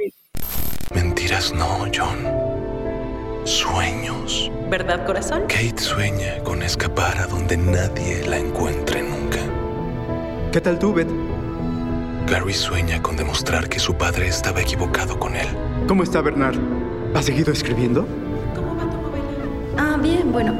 Mentiras 0.94 1.52
no, 1.52 1.86
John. 1.94 2.48
Sueños. 3.46 4.52
¿Verdad, 4.70 5.06
corazón? 5.06 5.42
Kate 5.48 5.80
sueña 5.80 6.44
con 6.44 6.62
escapar 6.64 7.18
a 7.18 7.28
donde 7.28 7.58
nadie 7.58 8.26
la 8.28 8.38
encuentre 8.38 9.02
nunca. 9.02 9.17
¿Qué 10.52 10.62
tal 10.62 10.80
tú, 10.80 10.94
Beth? 10.94 11.10
Gary 12.26 12.54
sueña 12.54 13.02
con 13.02 13.18
demostrar 13.18 13.68
que 13.68 13.80
su 13.80 13.96
padre 13.96 14.28
estaba 14.28 14.62
equivocado 14.62 15.20
con 15.20 15.36
él. 15.36 15.48
¿Cómo 15.88 16.04
está 16.04 16.22
Bernard? 16.22 16.58
¿Ha 17.14 17.22
seguido 17.22 17.52
escribiendo? 17.52 18.08
¿Cómo 18.56 18.76
va 18.76 18.90
tu 18.90 18.98
novela? 18.98 19.26
Ah, 19.78 19.98
bien, 20.02 20.32
bueno. 20.32 20.56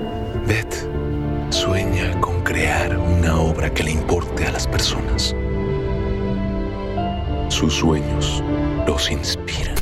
Beth 0.46 0.88
sueña 1.50 2.20
con 2.20 2.44
crear 2.44 2.98
una 2.98 3.40
obra 3.40 3.74
que 3.74 3.84
le 3.84 3.92
importe 3.92 4.46
a 4.46 4.52
las 4.52 4.68
personas. 4.68 5.34
Sus 7.48 7.74
sueños 7.74 8.44
los 8.86 9.10
inspiran. 9.10 9.76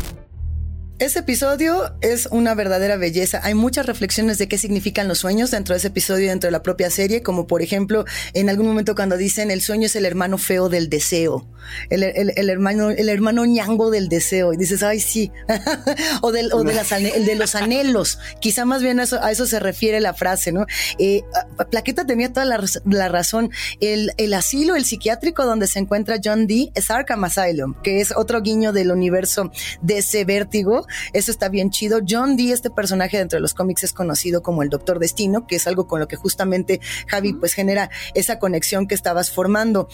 Ese 0.98 1.20
episodio 1.20 1.94
es 2.00 2.30
una 2.32 2.56
verdadera 2.56 2.96
belleza. 2.96 3.42
Hay 3.44 3.54
muchas 3.54 3.86
reflexiones 3.86 4.38
de 4.38 4.48
qué 4.48 4.58
significan 4.58 5.10
los 5.10 5.18
sueños 5.18 5.52
dentro 5.52 5.74
de 5.74 5.80
ese 5.80 5.90
episodio, 5.90 6.30
dentro 6.30 6.48
de 6.48 6.54
la 6.54 6.64
propia 6.64 6.90
serie, 6.90 7.22
como 7.22 7.48
por 7.48 7.62
ejemplo, 7.62 8.06
en 8.34 8.50
algún 8.50 8.66
momento 8.66 8.96
cuando 8.96 9.18
dicen 9.18 9.52
el 9.52 9.62
sueño 9.62 9.88
es 9.88 9.98
el 9.98 10.06
hermano 10.06 10.38
feo 10.38 10.70
del 10.70 10.90
deseo, 10.90 11.50
el, 11.90 12.04
hermano, 12.50 12.92
el 12.92 13.10
hermano 13.10 13.44
ñango 13.44 13.92
del 13.92 14.08
deseo, 14.08 14.54
y 14.54 14.58
dices, 14.58 14.84
ay, 14.84 15.02
sí, 15.02 15.34
o, 16.22 16.32
del, 16.32 16.54
o 16.54 16.64
de 16.64 16.74
las, 16.74 16.94
el 16.94 17.26
de 17.26 17.36
los 17.36 17.56
anhelos. 17.56 18.18
Quizá 18.40 18.64
más 18.64 18.82
bien 18.82 19.02
a 19.02 19.04
eso, 19.04 19.22
a 19.22 19.32
eso 19.32 19.46
se 19.46 19.60
refiere 19.60 20.00
la 20.00 20.14
frase, 20.14 20.54
¿no? 20.54 20.66
Eh, 20.98 21.24
Plaqueta 21.72 22.06
tenía 22.06 22.32
toda 22.32 22.46
la, 22.46 23.10
razón. 23.10 23.52
El, 23.82 24.14
el, 24.16 24.34
asilo, 24.34 24.78
el 24.78 24.86
psiquiátrico 24.86 25.44
donde 25.44 25.68
se 25.68 25.80
encuentra 25.80 26.22
John 26.24 26.48
Dee 26.48 26.72
es 26.74 26.90
Arkham 26.90 27.26
Asylum, 27.26 27.76
que 27.84 28.00
es 28.00 28.14
otro 28.16 28.42
guiño 28.42 28.72
del 28.72 28.92
universo 28.92 29.52
de 29.82 29.98
ese 29.98 30.24
vértigo 30.24 30.85
eso 31.14 31.32
está 31.32 31.50
bien 31.50 31.70
chido. 31.70 32.00
John 32.08 32.36
Dee, 32.36 32.52
este 32.52 32.70
personaje 32.70 33.18
dentro 33.18 33.38
de 33.38 33.42
los 33.42 33.54
cómics 33.54 33.84
es 33.84 33.94
conocido 33.94 34.42
como 34.42 34.64
el 34.64 34.70
Doctor 34.70 35.00
Destino, 35.00 35.48
que 35.48 35.56
es 35.56 35.68
algo 35.68 35.88
con 35.88 36.00
lo 36.00 36.08
que 36.08 36.16
justamente 36.16 36.80
Javi 37.08 37.34
pues 37.34 37.54
genera 37.54 37.90
esa 38.14 38.40
conexión 38.40 38.88
que 38.88 38.96
estabas 38.96 39.32
formando. 39.32 39.88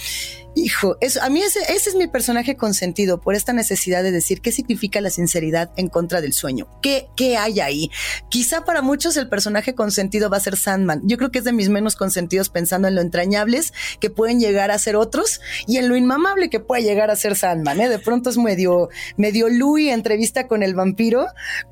Hijo, 0.53 0.97
eso, 0.99 1.21
a 1.23 1.29
mí 1.29 1.41
ese, 1.41 1.59
ese 1.71 1.91
es 1.91 1.95
mi 1.95 2.07
personaje 2.07 2.57
consentido 2.57 3.21
por 3.21 3.35
esta 3.35 3.53
necesidad 3.53 4.03
de 4.03 4.11
decir 4.11 4.41
qué 4.41 4.51
significa 4.51 4.99
la 4.99 5.09
sinceridad 5.09 5.71
en 5.77 5.87
contra 5.87 6.19
del 6.19 6.33
sueño. 6.33 6.67
¿Qué, 6.81 7.07
qué 7.15 7.37
hay 7.37 7.61
ahí? 7.61 7.89
Quizá 8.27 8.65
para 8.65 8.81
muchos 8.81 9.15
el 9.15 9.29
personaje 9.29 9.75
consentido 9.75 10.29
va 10.29 10.37
a 10.37 10.41
ser 10.41 10.57
Sandman. 10.57 11.03
Yo 11.05 11.17
creo 11.17 11.31
que 11.31 11.39
es 11.39 11.45
de 11.45 11.53
mis 11.53 11.69
menos 11.69 11.95
consentidos 11.95 12.49
pensando 12.49 12.89
en 12.89 12.95
lo 12.95 13.01
entrañables 13.01 13.71
que 14.01 14.09
pueden 14.09 14.41
llegar 14.41 14.71
a 14.71 14.77
ser 14.77 14.97
otros 14.97 15.39
y 15.67 15.77
en 15.77 15.87
lo 15.87 15.95
inmamable 15.95 16.49
que 16.49 16.59
puede 16.59 16.83
llegar 16.83 17.11
a 17.11 17.15
ser 17.15 17.37
Sandman. 17.37 17.79
¿eh? 17.79 17.87
De 17.87 17.99
pronto 17.99 18.29
es 18.29 18.37
medio, 18.37 18.89
medio 19.15 19.47
Louis 19.47 19.93
entrevista 19.93 20.47
con 20.47 20.63
el 20.63 20.75
vampiro. 20.75 21.27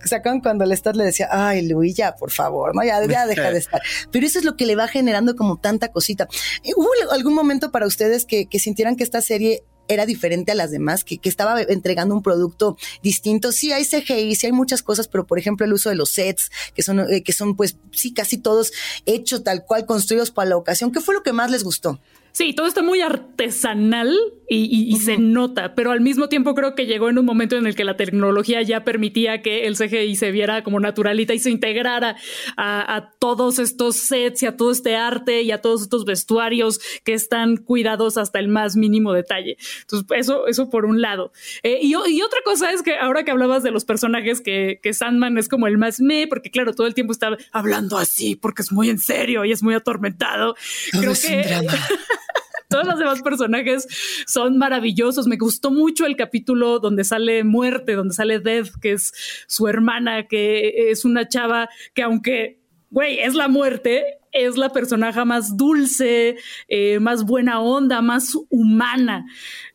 Sacan 0.05 0.39
cuando 0.39 0.65
Lestat 0.65 0.95
le 0.95 1.03
decía, 1.03 1.27
ay 1.31 1.67
Louis, 1.67 1.95
ya 1.95 2.15
por 2.15 2.31
favor, 2.31 2.73
¿no? 2.73 2.83
Ya, 2.83 3.05
ya 3.05 3.25
deja 3.27 3.51
de 3.51 3.57
estar. 3.59 3.81
Pero 4.09 4.25
eso 4.25 4.39
es 4.39 4.45
lo 4.45 4.55
que 4.55 4.65
le 4.65 4.77
va 4.77 4.87
generando 4.87 5.35
como 5.35 5.57
tanta 5.57 5.89
cosita. 5.89 6.29
¿Hubo 6.77 6.89
algún 7.11 7.33
momento 7.33 7.71
para 7.71 7.85
ustedes 7.85 8.23
que, 8.23 8.45
que 8.45 8.59
sintieran 8.69 8.95
que 8.95 9.03
esta 9.03 9.21
serie 9.21 9.63
era 9.87 10.05
diferente 10.05 10.51
a 10.51 10.55
las 10.55 10.69
demás, 10.69 11.03
que, 11.03 11.17
que 11.17 11.29
estaba 11.29 11.59
entregando 11.61 12.13
un 12.13 12.21
producto 12.21 12.77
distinto. 13.01 13.51
Sí 13.51 13.71
hay 13.71 13.83
CGI, 13.83 14.35
sí 14.35 14.45
hay 14.45 14.51
muchas 14.51 14.83
cosas, 14.83 15.07
pero 15.07 15.25
por 15.25 15.39
ejemplo 15.39 15.65
el 15.65 15.73
uso 15.73 15.89
de 15.89 15.95
los 15.95 16.11
sets, 16.11 16.51
que 16.75 16.83
son, 16.83 16.99
eh, 17.11 17.23
que 17.23 17.33
son 17.33 17.55
pues 17.55 17.77
sí 17.91 18.13
casi 18.13 18.37
todos 18.37 18.71
hechos 19.05 19.43
tal 19.43 19.65
cual, 19.65 19.85
construidos 19.85 20.29
para 20.29 20.51
la 20.51 20.57
ocasión. 20.57 20.91
¿Qué 20.91 21.01
fue 21.01 21.15
lo 21.15 21.23
que 21.23 21.33
más 21.33 21.49
les 21.49 21.63
gustó? 21.63 21.99
Sí, 22.39 22.53
todo 22.53 22.67
está 22.67 22.81
muy 22.81 23.01
artesanal 23.01 24.17
y, 24.47 24.95
se 25.01 25.17
nota, 25.17 25.75
pero 25.75 25.91
al 25.91 25.99
mismo 25.99 26.29
tiempo 26.29 26.55
creo 26.55 26.73
que 26.73 26.85
llegó 26.85 27.09
en 27.09 27.19
un 27.19 27.25
momento 27.25 27.57
en 27.57 27.67
el 27.67 27.75
que 27.75 27.83
la 27.83 27.97
tecnología 27.97 28.61
ya 28.61 28.85
permitía 28.85 29.41
que 29.41 29.67
el 29.67 29.75
CGI 29.75 30.15
se 30.15 30.31
viera 30.31 30.63
como 30.63 30.79
naturalita 30.79 31.33
y 31.33 31.39
se 31.39 31.49
integrara 31.49 32.15
a, 32.55 33.11
todos 33.19 33.59
estos 33.59 33.97
sets 33.97 34.41
y 34.41 34.45
a 34.45 34.55
todo 34.55 34.71
este 34.71 34.95
arte 34.95 35.41
y 35.41 35.51
a 35.51 35.59
todos 35.61 35.81
estos 35.81 36.05
vestuarios 36.05 36.79
que 37.03 37.13
están 37.13 37.57
cuidados 37.57 38.17
hasta 38.17 38.39
el 38.39 38.47
más 38.47 38.77
mínimo 38.77 39.11
detalle. 39.11 39.57
Entonces, 39.81 40.07
eso, 40.15 40.47
eso 40.47 40.69
por 40.69 40.85
un 40.85 41.01
lado. 41.01 41.33
Eh, 41.61 41.79
y, 41.81 41.93
otra 41.93 42.39
cosa 42.45 42.71
es 42.71 42.83
que 42.83 42.95
ahora 42.95 43.25
que 43.25 43.31
hablabas 43.31 43.63
de 43.63 43.71
los 43.71 43.83
personajes, 43.83 44.39
que, 44.39 44.79
que 44.81 44.93
Sandman 44.93 45.37
es 45.37 45.49
como 45.49 45.67
el 45.67 45.77
más 45.77 45.99
me, 45.99 46.25
porque 46.25 46.49
claro, 46.49 46.73
todo 46.73 46.87
el 46.87 46.93
tiempo 46.93 47.11
está 47.11 47.37
hablando 47.51 47.97
así 47.97 48.37
porque 48.37 48.61
es 48.61 48.71
muy 48.71 48.89
en 48.89 48.97
serio 48.97 49.43
y 49.43 49.51
es 49.51 49.61
muy 49.61 49.73
atormentado. 49.73 50.55
creo 50.93 51.11
que... 51.13 51.67
Todos 52.69 52.85
los 52.85 52.99
demás 52.99 53.23
personajes 53.23 53.87
son 54.27 54.59
maravillosos. 54.59 55.25
Me 55.25 55.37
gustó 55.37 55.71
mucho 55.71 56.05
el 56.05 56.15
capítulo 56.15 56.79
donde 56.79 57.03
sale 57.03 57.43
Muerte, 57.43 57.93
donde 57.95 58.13
sale 58.13 58.39
Death, 58.39 58.75
que 58.79 58.91
es 58.91 59.11
su 59.47 59.67
hermana, 59.67 60.27
que 60.27 60.91
es 60.91 61.03
una 61.03 61.27
chava 61.27 61.67
que 61.95 62.03
aunque, 62.03 62.59
güey, 62.91 63.21
es 63.21 63.33
la 63.33 63.47
muerte, 63.47 64.19
es 64.31 64.55
la 64.55 64.69
personaje 64.69 65.25
más 65.25 65.57
dulce, 65.57 66.37
eh, 66.67 66.99
más 66.99 67.25
buena 67.25 67.59
onda, 67.59 68.03
más 68.03 68.37
humana, 68.49 69.25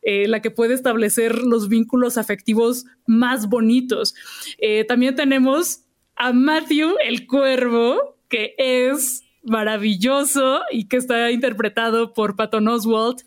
eh, 0.02 0.28
la 0.28 0.40
que 0.40 0.52
puede 0.52 0.74
establecer 0.74 1.38
los 1.38 1.68
vínculos 1.68 2.16
afectivos 2.16 2.84
más 3.08 3.48
bonitos. 3.48 4.14
Eh, 4.58 4.84
también 4.84 5.16
tenemos 5.16 5.80
a 6.14 6.32
Matthew 6.32 6.94
el 7.04 7.26
Cuervo, 7.26 8.16
que 8.28 8.54
es 8.56 9.23
maravilloso 9.44 10.60
y 10.70 10.88
que 10.88 10.96
está 10.96 11.30
interpretado 11.30 12.12
por 12.12 12.36
Patton 12.36 12.68
Oswalt. 12.68 13.22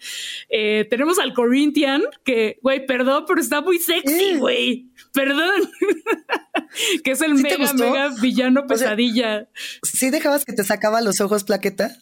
Eh, 0.49 0.86
tenemos 0.89 1.19
al 1.19 1.34
Corinthian, 1.34 2.03
que, 2.23 2.60
güey, 2.62 2.86
perdón, 2.86 3.25
pero 3.27 3.39
está 3.39 3.62
muy 3.62 3.80
sexy, 3.80 4.36
güey. 4.36 4.89
Perdón. 5.13 5.69
que 7.03 7.12
es 7.12 7.21
el 7.21 7.36
mega, 7.36 7.73
mega 7.73 8.10
villano 8.21 8.67
pesadilla. 8.67 9.47
¿Sí 9.84 10.10
dejabas 10.10 10.45
que 10.45 10.53
te 10.53 10.63
sacaba 10.63 11.01
los 11.01 11.21
ojos, 11.21 11.43
plaqueta? 11.43 11.95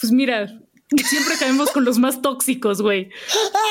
pues 0.00 0.12
mira, 0.12 0.60
Siempre 1.04 1.34
caemos 1.36 1.72
con 1.72 1.84
los 1.84 1.98
más 1.98 2.22
tóxicos, 2.22 2.80
güey. 2.80 3.10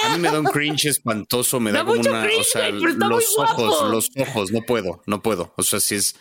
A 0.04 0.16
mí 0.16 0.22
me 0.22 0.30
da 0.30 0.40
un 0.42 0.48
cringe 0.48 0.88
espantoso, 0.88 1.62
me 1.62 1.72
da, 1.72 1.86
como 1.86 2.02
una, 2.02 2.26
o 2.26 2.44
sea, 2.44 2.70
los 2.72 3.38
ojos, 3.38 3.90
los 3.90 4.12
ojos, 4.18 4.52
no 4.52 4.62
puedo, 4.64 5.02
no 5.06 5.22
puedo. 5.22 5.54
O 5.56 5.64
sea, 5.64 5.80
si 5.80 5.96
es 5.96 6.18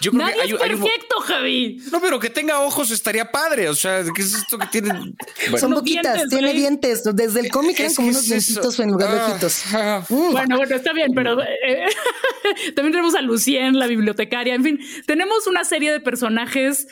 yo 0.00 0.10
creo 0.10 0.22
Nadie 0.22 0.34
que 0.34 0.42
hay, 0.42 0.50
es 0.52 0.58
perfecto, 0.58 1.20
Javi. 1.20 1.80
No, 1.90 2.00
pero 2.00 2.18
que 2.18 2.30
tenga 2.30 2.60
ojos 2.60 2.90
estaría 2.90 3.30
padre. 3.30 3.68
O 3.68 3.74
sea, 3.74 4.04
¿qué 4.14 4.22
es 4.22 4.34
esto 4.34 4.58
que 4.58 4.66
tiene? 4.66 5.14
Son 5.58 5.72
boquitas, 5.72 6.28
tiene 6.28 6.52
dientes. 6.52 7.02
Desde 7.14 7.40
el 7.40 7.50
cómic 7.50 7.78
eran 7.80 7.94
como 7.94 8.08
unos 8.08 8.26
dientitos 8.26 8.78
en 8.80 8.90
lugar 8.90 9.10
de 9.10 9.20
ah, 9.20 9.26
ojitos. 9.26 9.64
Ah. 9.74 10.02
Mm. 10.08 10.32
Bueno, 10.32 10.56
bueno, 10.56 10.76
está 10.76 10.92
bien, 10.92 11.12
pero 11.14 11.40
eh, 11.42 11.86
también 12.74 12.92
tenemos 12.92 13.14
a 13.14 13.22
Lucien, 13.22 13.78
la 13.78 13.86
bibliotecaria. 13.86 14.54
En 14.54 14.64
fin, 14.64 14.80
tenemos 15.06 15.46
una 15.46 15.64
serie 15.64 15.92
de 15.92 16.00
personajes 16.00 16.88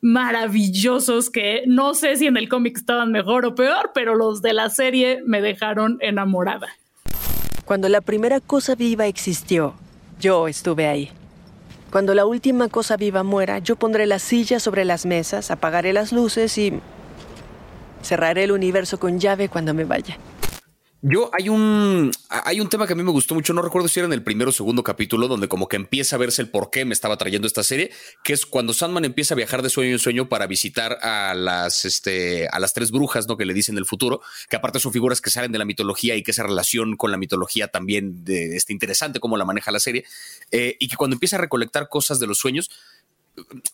maravillosos 0.00 1.30
que 1.30 1.64
no 1.66 1.94
sé 1.94 2.16
si 2.16 2.26
en 2.26 2.36
el 2.36 2.48
cómic 2.48 2.76
estaban 2.76 3.10
mejor 3.12 3.44
o 3.44 3.54
peor, 3.54 3.92
pero 3.94 4.14
los 4.14 4.42
de 4.42 4.52
la 4.52 4.70
serie 4.70 5.22
me 5.24 5.40
dejaron 5.40 5.98
enamorada. 6.00 6.68
Cuando 7.64 7.88
la 7.88 8.00
primera 8.00 8.40
cosa 8.40 8.74
viva 8.74 9.06
existió, 9.06 9.74
yo 10.20 10.48
estuve 10.48 10.86
ahí. 10.86 11.10
Cuando 11.90 12.14
la 12.14 12.26
última 12.26 12.68
cosa 12.68 12.96
viva 12.96 13.22
muera, 13.22 13.58
yo 13.58 13.76
pondré 13.76 14.06
las 14.06 14.22
sillas 14.22 14.62
sobre 14.62 14.84
las 14.84 15.06
mesas, 15.06 15.50
apagaré 15.50 15.92
las 15.92 16.12
luces 16.12 16.58
y 16.58 16.80
cerraré 18.02 18.44
el 18.44 18.52
universo 18.52 18.98
con 18.98 19.18
llave 19.20 19.48
cuando 19.48 19.72
me 19.72 19.84
vaya. 19.84 20.18
Yo 21.02 21.30
hay 21.38 21.50
un 21.50 22.10
hay 22.30 22.58
un 22.58 22.70
tema 22.70 22.86
que 22.86 22.94
a 22.94 22.96
mí 22.96 23.02
me 23.02 23.10
gustó 23.10 23.34
mucho, 23.34 23.52
no 23.52 23.60
recuerdo 23.60 23.86
si 23.86 24.00
era 24.00 24.06
en 24.06 24.14
el 24.14 24.22
primero 24.22 24.48
o 24.48 24.52
segundo 24.52 24.82
capítulo, 24.82 25.28
donde 25.28 25.46
como 25.46 25.68
que 25.68 25.76
empieza 25.76 26.16
a 26.16 26.18
verse 26.18 26.40
el 26.40 26.48
por 26.48 26.70
qué 26.70 26.86
me 26.86 26.94
estaba 26.94 27.18
trayendo 27.18 27.46
esta 27.46 27.62
serie, 27.62 27.90
que 28.24 28.32
es 28.32 28.46
cuando 28.46 28.72
Sandman 28.72 29.04
empieza 29.04 29.34
a 29.34 29.36
viajar 29.36 29.62
de 29.62 29.68
sueño 29.68 29.92
en 29.92 29.98
sueño 29.98 30.28
para 30.30 30.46
visitar 30.46 30.98
a 31.02 31.34
las 31.34 31.84
este 31.84 32.48
a 32.48 32.58
las 32.60 32.72
tres 32.72 32.90
brujas, 32.90 33.28
¿no? 33.28 33.36
que 33.36 33.44
le 33.44 33.52
dicen 33.52 33.76
el 33.76 33.84
futuro, 33.84 34.22
que 34.48 34.56
aparte 34.56 34.80
son 34.80 34.90
figuras 34.90 35.20
que 35.20 35.28
salen 35.28 35.52
de 35.52 35.58
la 35.58 35.66
mitología 35.66 36.16
y 36.16 36.22
que 36.22 36.30
esa 36.30 36.44
relación 36.44 36.96
con 36.96 37.10
la 37.10 37.18
mitología 37.18 37.68
también 37.68 38.24
de, 38.24 38.56
este 38.56 38.72
interesante 38.72 39.20
cómo 39.20 39.36
la 39.36 39.44
maneja 39.44 39.70
la 39.70 39.80
serie, 39.80 40.04
eh, 40.50 40.76
y 40.80 40.88
que 40.88 40.96
cuando 40.96 41.14
empieza 41.14 41.36
a 41.36 41.40
recolectar 41.40 41.88
cosas 41.90 42.18
de 42.20 42.26
los 42.26 42.38
sueños, 42.38 42.70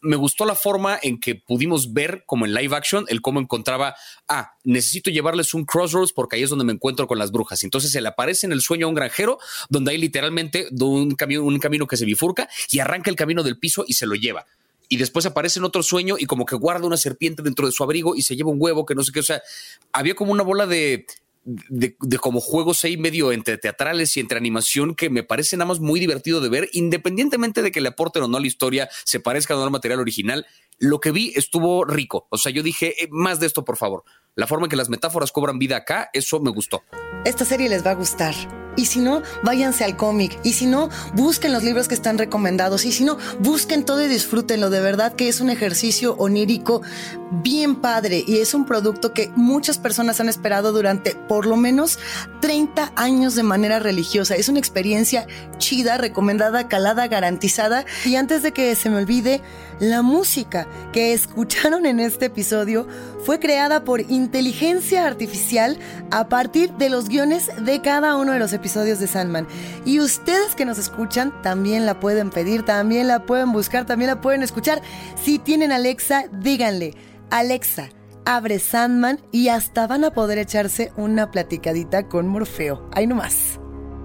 me 0.01 0.17
gustó 0.17 0.45
la 0.45 0.55
forma 0.55 0.99
en 1.03 1.19
que 1.21 1.35
pudimos 1.35 1.93
ver, 1.93 2.25
como 2.27 2.47
en 2.47 2.55
live 2.55 2.75
action, 2.75 3.05
el 3.09 3.21
cómo 3.21 3.41
encontraba, 3.41 3.95
ah, 4.29 4.53
necesito 4.65 5.11
llevarles 5.11 5.55
un 5.55 5.65
crossroads 5.65 6.13
porque 6.13 6.37
ahí 6.37 6.43
es 6.43 6.51
donde 6.51 6.65
me 6.65 6.73
encuentro 6.73 7.07
con 7.07 7.19
las 7.19 7.31
brujas. 7.31 7.63
Entonces 7.65 7.91
se 7.91 8.01
le 8.01 8.09
aparece 8.09 8.47
en 8.47 8.53
el 8.53 8.61
sueño 8.61 8.87
a 8.87 8.89
un 8.89 8.95
granjero 8.95 9.39
donde 9.69 9.93
hay 9.93 9.99
literalmente 9.99 10.69
un 10.81 11.15
camino, 11.15 11.45
un 11.45 11.59
camino 11.59 11.87
que 11.87 11.97
se 11.97 12.05
bifurca 12.05 12.49
y 12.71 12.81
arranca 12.81 13.11
el 13.11 13.17
camino 13.17 13.43
del 13.43 13.59
piso 13.59 13.85
y 13.87 13.95
se 13.95 14.07
lo 14.07 14.15
lleva 14.15 14.47
y 14.93 14.99
después 14.99 15.25
aparece 15.25 15.59
en 15.59 15.65
otro 15.65 15.83
sueño 15.83 16.17
y 16.19 16.27
como 16.27 16.45
que 16.45 16.55
guarda 16.55 16.87
una 16.87 16.99
serpiente 16.99 17.43
dentro 17.43 17.65
de 17.65 17.73
su 17.73 17.83
abrigo 17.83 18.15
y 18.15 18.21
se 18.21 18.37
lleva 18.37 18.51
un 18.51 18.59
huevo 18.61 18.85
que 18.85 18.95
no 18.95 19.03
sé 19.03 19.11
qué, 19.11 19.21
o 19.21 19.23
sea, 19.23 19.43
había 19.91 20.15
como 20.15 20.33
una 20.33 20.43
bola 20.43 20.67
de 20.67 21.07
de, 21.45 21.97
como 22.21 22.41
juegos 22.41 22.85
ahí 22.85 22.97
medio 22.97 23.33
entre 23.33 23.59
teatrales 23.59 24.17
y 24.17 24.21
entre 24.21 24.39
animación 24.39 24.95
que 24.95 25.11
me 25.11 25.23
parece 25.23 25.57
nada 25.57 25.69
más 25.69 25.81
muy 25.81 26.01
divertido 26.01 26.41
de 26.41 26.49
ver, 26.49 26.69
independientemente 26.73 27.63
de 27.63 27.73
que 27.73 27.81
le 27.81 27.89
aporten 27.89 28.23
o 28.23 28.29
no 28.29 28.37
a 28.37 28.41
la 28.41 28.47
historia, 28.47 28.89
se 29.05 29.21
parezca 29.21 29.55
o 29.55 29.59
no 29.59 29.65
al 29.65 29.71
material 29.71 30.01
original. 30.01 30.47
Lo 30.79 31.01
que 31.01 31.13
vi 31.13 31.33
estuvo 31.35 31.85
rico. 31.85 32.27
O 32.31 32.39
sea, 32.39 32.53
yo 32.53 32.63
dije, 32.63 33.03
eh, 33.03 33.09
más 33.11 33.41
de 33.41 33.47
esto, 33.47 33.65
por 33.65 33.77
favor. 33.77 34.05
La 34.35 34.47
forma 34.47 34.67
en 34.67 34.71
que 34.71 34.77
las 34.77 34.89
metáforas 34.89 35.33
cobran 35.33 35.59
vida 35.59 35.77
acá, 35.77 36.11
eso 36.13 36.41
me 36.41 36.51
gustó. 36.51 36.83
Esta 37.25 37.45
serie 37.45 37.69
les 37.69 37.85
va 37.85 37.91
a 37.91 37.95
gustar. 37.95 38.35
Y 38.77 38.87
si 38.87 39.01
no, 39.01 39.23
váyanse 39.43 39.85
al 39.85 39.97
cómic. 39.97 40.39
Y 40.43 40.55
si 40.55 40.67
no, 40.67 40.89
busquen 41.15 41.53
los 41.53 41.63
libros 41.63 41.89
que 41.89 41.95
están 41.95 42.19
recomendados. 42.19 42.85
Y 42.85 42.93
si 42.93 43.05
no, 43.05 43.19
busquen 43.41 43.85
todo 43.85 44.03
y 44.03 44.09
disfrútenlo. 44.09 44.71
De 44.71 44.81
verdad 44.81 45.15
que 45.15 45.29
es 45.29 45.41
un 45.41 45.51
ejercicio 45.51 46.15
onírico 46.17 46.83
bien 47.31 47.77
padre. 47.77 48.25
Y 48.27 48.39
es 48.39 48.55
un 48.55 48.65
producto 48.65 49.13
que 49.13 49.31
muchas 49.37 49.79
personas 49.79 50.21
han 50.21 50.29
esperado 50.29 50.73
durante 50.73 51.15
por 51.15 51.47
lo 51.47 51.57
menos 51.57 51.99
30 52.41 52.93
años 52.97 53.35
de 53.35 53.43
manera 53.43 53.79
religiosa. 53.79 54.37
Es 54.37 54.49
una 54.49 54.59
experiencia 54.59 55.27
chida, 55.59 55.99
recomendada, 55.99 56.69
calada, 56.69 57.09
garantizada. 57.09 57.85
Y 58.05 58.17
antes 58.17 58.43
de 58.43 58.53
que 58.53 58.75
se 58.75 58.91
me 58.91 58.97
olvide, 58.97 59.43
la 59.83 60.01
música 60.01 60.69
que 60.93 61.13
escucharon 61.13 61.87
en 61.87 61.99
este 61.99 62.27
episodio 62.27 62.87
fue 63.25 63.41
creada 63.41 63.83
por 63.83 64.01
inteligencia 64.01 65.05
artificial 65.05 65.77
a 66.13 66.29
partir 66.29 66.73
de 66.75 66.89
los 66.89 67.09
guiones 67.09 67.51
de 67.65 67.81
cada 67.83 68.17
uno 68.17 68.31
de 68.31 68.39
los 68.39 68.53
episodios 68.53 69.01
de 69.01 69.09
Sandman. 69.09 69.49
Y 69.85 69.99
ustedes 69.99 70.55
que 70.55 70.65
nos 70.65 70.79
escuchan 70.79 71.33
también 71.43 71.85
la 71.85 71.99
pueden 71.99 72.31
pedir, 72.31 72.65
también 72.65 73.09
la 73.09 73.27
pueden 73.27 73.51
buscar, 73.51 73.85
también 73.85 74.11
la 74.11 74.21
pueden 74.21 74.45
escuchar. 74.45 74.81
Si 75.21 75.41
tienen 75.41 75.73
Alexa, 75.73 76.27
díganle, 76.31 76.95
Alexa, 77.31 77.89
abre 78.25 78.61
Sandman 78.61 79.21
y 79.33 79.49
hasta 79.49 79.89
van 79.89 80.05
a 80.05 80.13
poder 80.13 80.39
echarse 80.39 80.93
una 80.97 81.33
platicadita 81.33 82.05
con 82.07 82.29
Morfeo. 82.29 82.89
Ahí 82.93 83.09
nomás. 83.09 83.52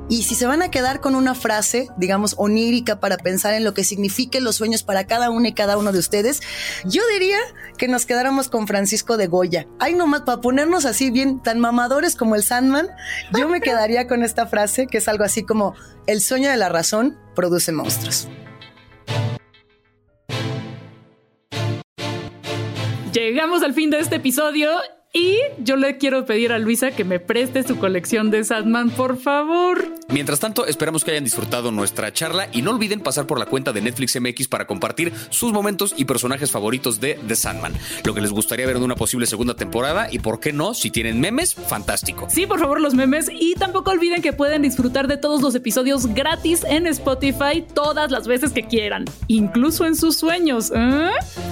Y 0.10 0.24
si 0.24 0.36
se 0.36 0.48
van 0.48 0.62
a 0.62 0.72
quedar 0.72 1.02
con 1.02 1.15
una 1.15 1.36
frase, 1.36 1.89
digamos, 1.98 2.36
onírica 2.38 3.02
para 3.02 3.17
pensar 3.17 3.54
en 3.54 3.65
lo 3.65 3.74
que 3.74 3.84
signifiquen 3.84 4.46
los 4.46 4.56
sueños 4.56 4.84
para 4.84 5.06
cada 5.06 5.30
uno 5.30 5.48
y 5.48 5.54
cada 5.54 5.78
uno 5.78 5.91
de 5.91 6.00
ustedes, 6.00 6.41
yo 6.86 7.02
diría 7.12 7.39
que 7.78 7.89
nos 7.89 8.06
quedáramos 8.06 8.48
con 8.48 8.67
Francisco 8.67 9.17
de 9.17 9.28
Goya. 9.28 9.67
Ay, 9.80 9.96
nomás, 9.96 10.22
para 10.22 10.39
ponernos 10.39 10.86
así 10.86 11.12
bien 11.12 11.43
tan 11.43 11.60
mamadores 11.60 12.15
como 12.15 12.36
el 12.36 12.43
Sandman, 12.43 12.88
yo 13.38 13.50
me 13.50 13.60
quedaría 13.60 14.08
con 14.08 14.24
esta 14.24 14.48
frase 14.48 14.88
que 14.88 15.00
es 15.00 15.10
algo 15.10 15.26
así 15.26 15.43
como, 15.43 15.76
el 16.06 16.22
sueño 16.22 16.50
de 16.50 16.56
la 16.56 16.70
razón 16.70 17.17
produce 17.36 17.74
monstruos. 17.74 18.30
Llegamos 23.12 23.62
al 23.62 23.74
fin 23.74 23.89
de 23.89 24.00
este 24.00 24.15
episodio 24.17 24.70
y 25.13 25.38
yo 25.60 25.76
le 25.78 25.98
quiero 25.98 26.26
pedir 26.26 26.52
a 26.52 26.60
Luisa 26.60 26.91
que 26.91 27.04
me 27.04 27.20
preste 27.20 27.63
su 27.63 27.78
colección 27.78 28.30
de 28.30 28.43
Sandman, 28.43 28.89
por 28.89 29.17
favor. 29.17 29.96
Mientras 30.10 30.39
tanto, 30.39 30.65
esperamos 30.65 31.04
que 31.04 31.12
hayan 31.12 31.24
disfrutado 31.24 31.72
nuestra 31.72 32.13
charla 32.13 32.48
y 32.52 32.62
no 32.62 32.72
olviden 32.72 33.02
pasar 33.02 33.28
por 33.28 33.39
la 33.39 33.46
cuenta 33.46 33.74
de 33.74 33.82
Netflix 33.82 34.20
MX 34.20 34.48
para 34.48 34.65
compartir 34.65 35.13
sus 35.30 35.52
momentos 35.52 35.93
y 35.98 36.06
personajes 36.06 36.52
favoritos 36.52 37.00
de 37.00 37.20
The 37.28 37.36
Sandman. 37.36 37.74
Lo 38.04 38.13
que 38.13 38.22
les 38.22 38.32
gustaría 38.32 38.65
ver 38.65 38.78
en 38.78 38.84
una 38.84 38.96
posible 38.96 39.26
segunda 39.26 39.56
temporada 39.56 40.08
y, 40.12 40.20
por 40.20 40.39
qué 40.39 40.54
no, 40.54 40.74
si 40.74 40.91
tienen 40.91 41.20
memes, 41.20 41.54
fantástico. 41.54 42.28
Sí, 42.30 42.46
por 42.46 42.60
favor, 42.60 42.80
los 42.80 42.93
memes. 42.93 43.30
Y 43.32 43.56
tampoco 43.56 43.91
olviden 43.91 44.22
que 44.22 44.34
pueden 44.34 44.62
disfrutar 44.62 45.08
de 45.08 45.17
todos 45.17 45.41
los 45.41 45.56
episodios 45.56 46.08
gratis 46.13 46.63
en 46.63 46.88
Spotify 46.88 47.65
todas 47.74 48.12
las 48.12 48.28
veces 48.28 48.52
que 48.52 48.63
quieran, 48.63 49.06
incluso 49.28 49.86
en 49.86 49.96
sus 49.96 50.17
sueños. 50.17 50.72
¿eh? 50.76 51.10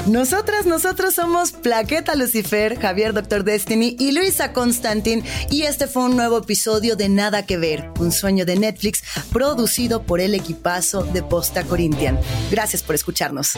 Nosotras, 0.08 0.66
nosotros 0.66 1.16
somos 1.16 1.52
Plaqueta 1.52 2.16
Lucifer, 2.16 2.80
Javier 2.80 3.14
Doctor 3.14 3.44
Destiny 3.46 3.96
y 3.98 4.12
Luisa 4.12 4.52
Constantin 4.52 5.24
y 5.50 5.62
este 5.62 5.88
fue 5.88 6.04
un 6.04 6.18
nuevo 6.18 6.40
episodio 6.40 6.98
de 6.98 7.08
Nada 7.08 7.46
que 7.46 7.58
ver, 7.58 7.90
un 8.00 8.12
sueño 8.12 8.44
de 8.46 8.58
Netflix 8.58 9.04
producido 9.32 10.04
por 10.04 10.20
el 10.20 10.36
equipazo 10.36 11.04
de 11.04 11.24
Posta 11.24 11.64
Corinthian. 11.64 12.20
Gracias 12.52 12.84
por 12.84 12.96
escucharnos. 12.96 13.54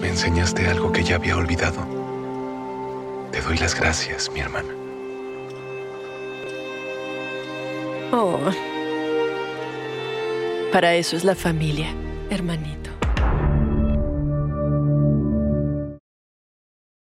Me 0.00 0.08
enseñaste 0.08 0.66
algo 0.66 0.92
que 0.92 1.04
ya 1.04 1.16
había 1.16 1.36
olvidado. 1.36 1.86
Te 3.32 3.40
doy 3.42 3.58
las 3.58 3.74
gracias, 3.74 4.30
mi 4.30 4.40
hermana. 4.40 4.68
Oh. 8.12 8.38
Para 10.72 10.94
eso 10.94 11.16
es 11.16 11.24
la 11.24 11.34
familia, 11.34 11.94
hermanito. 12.30 12.89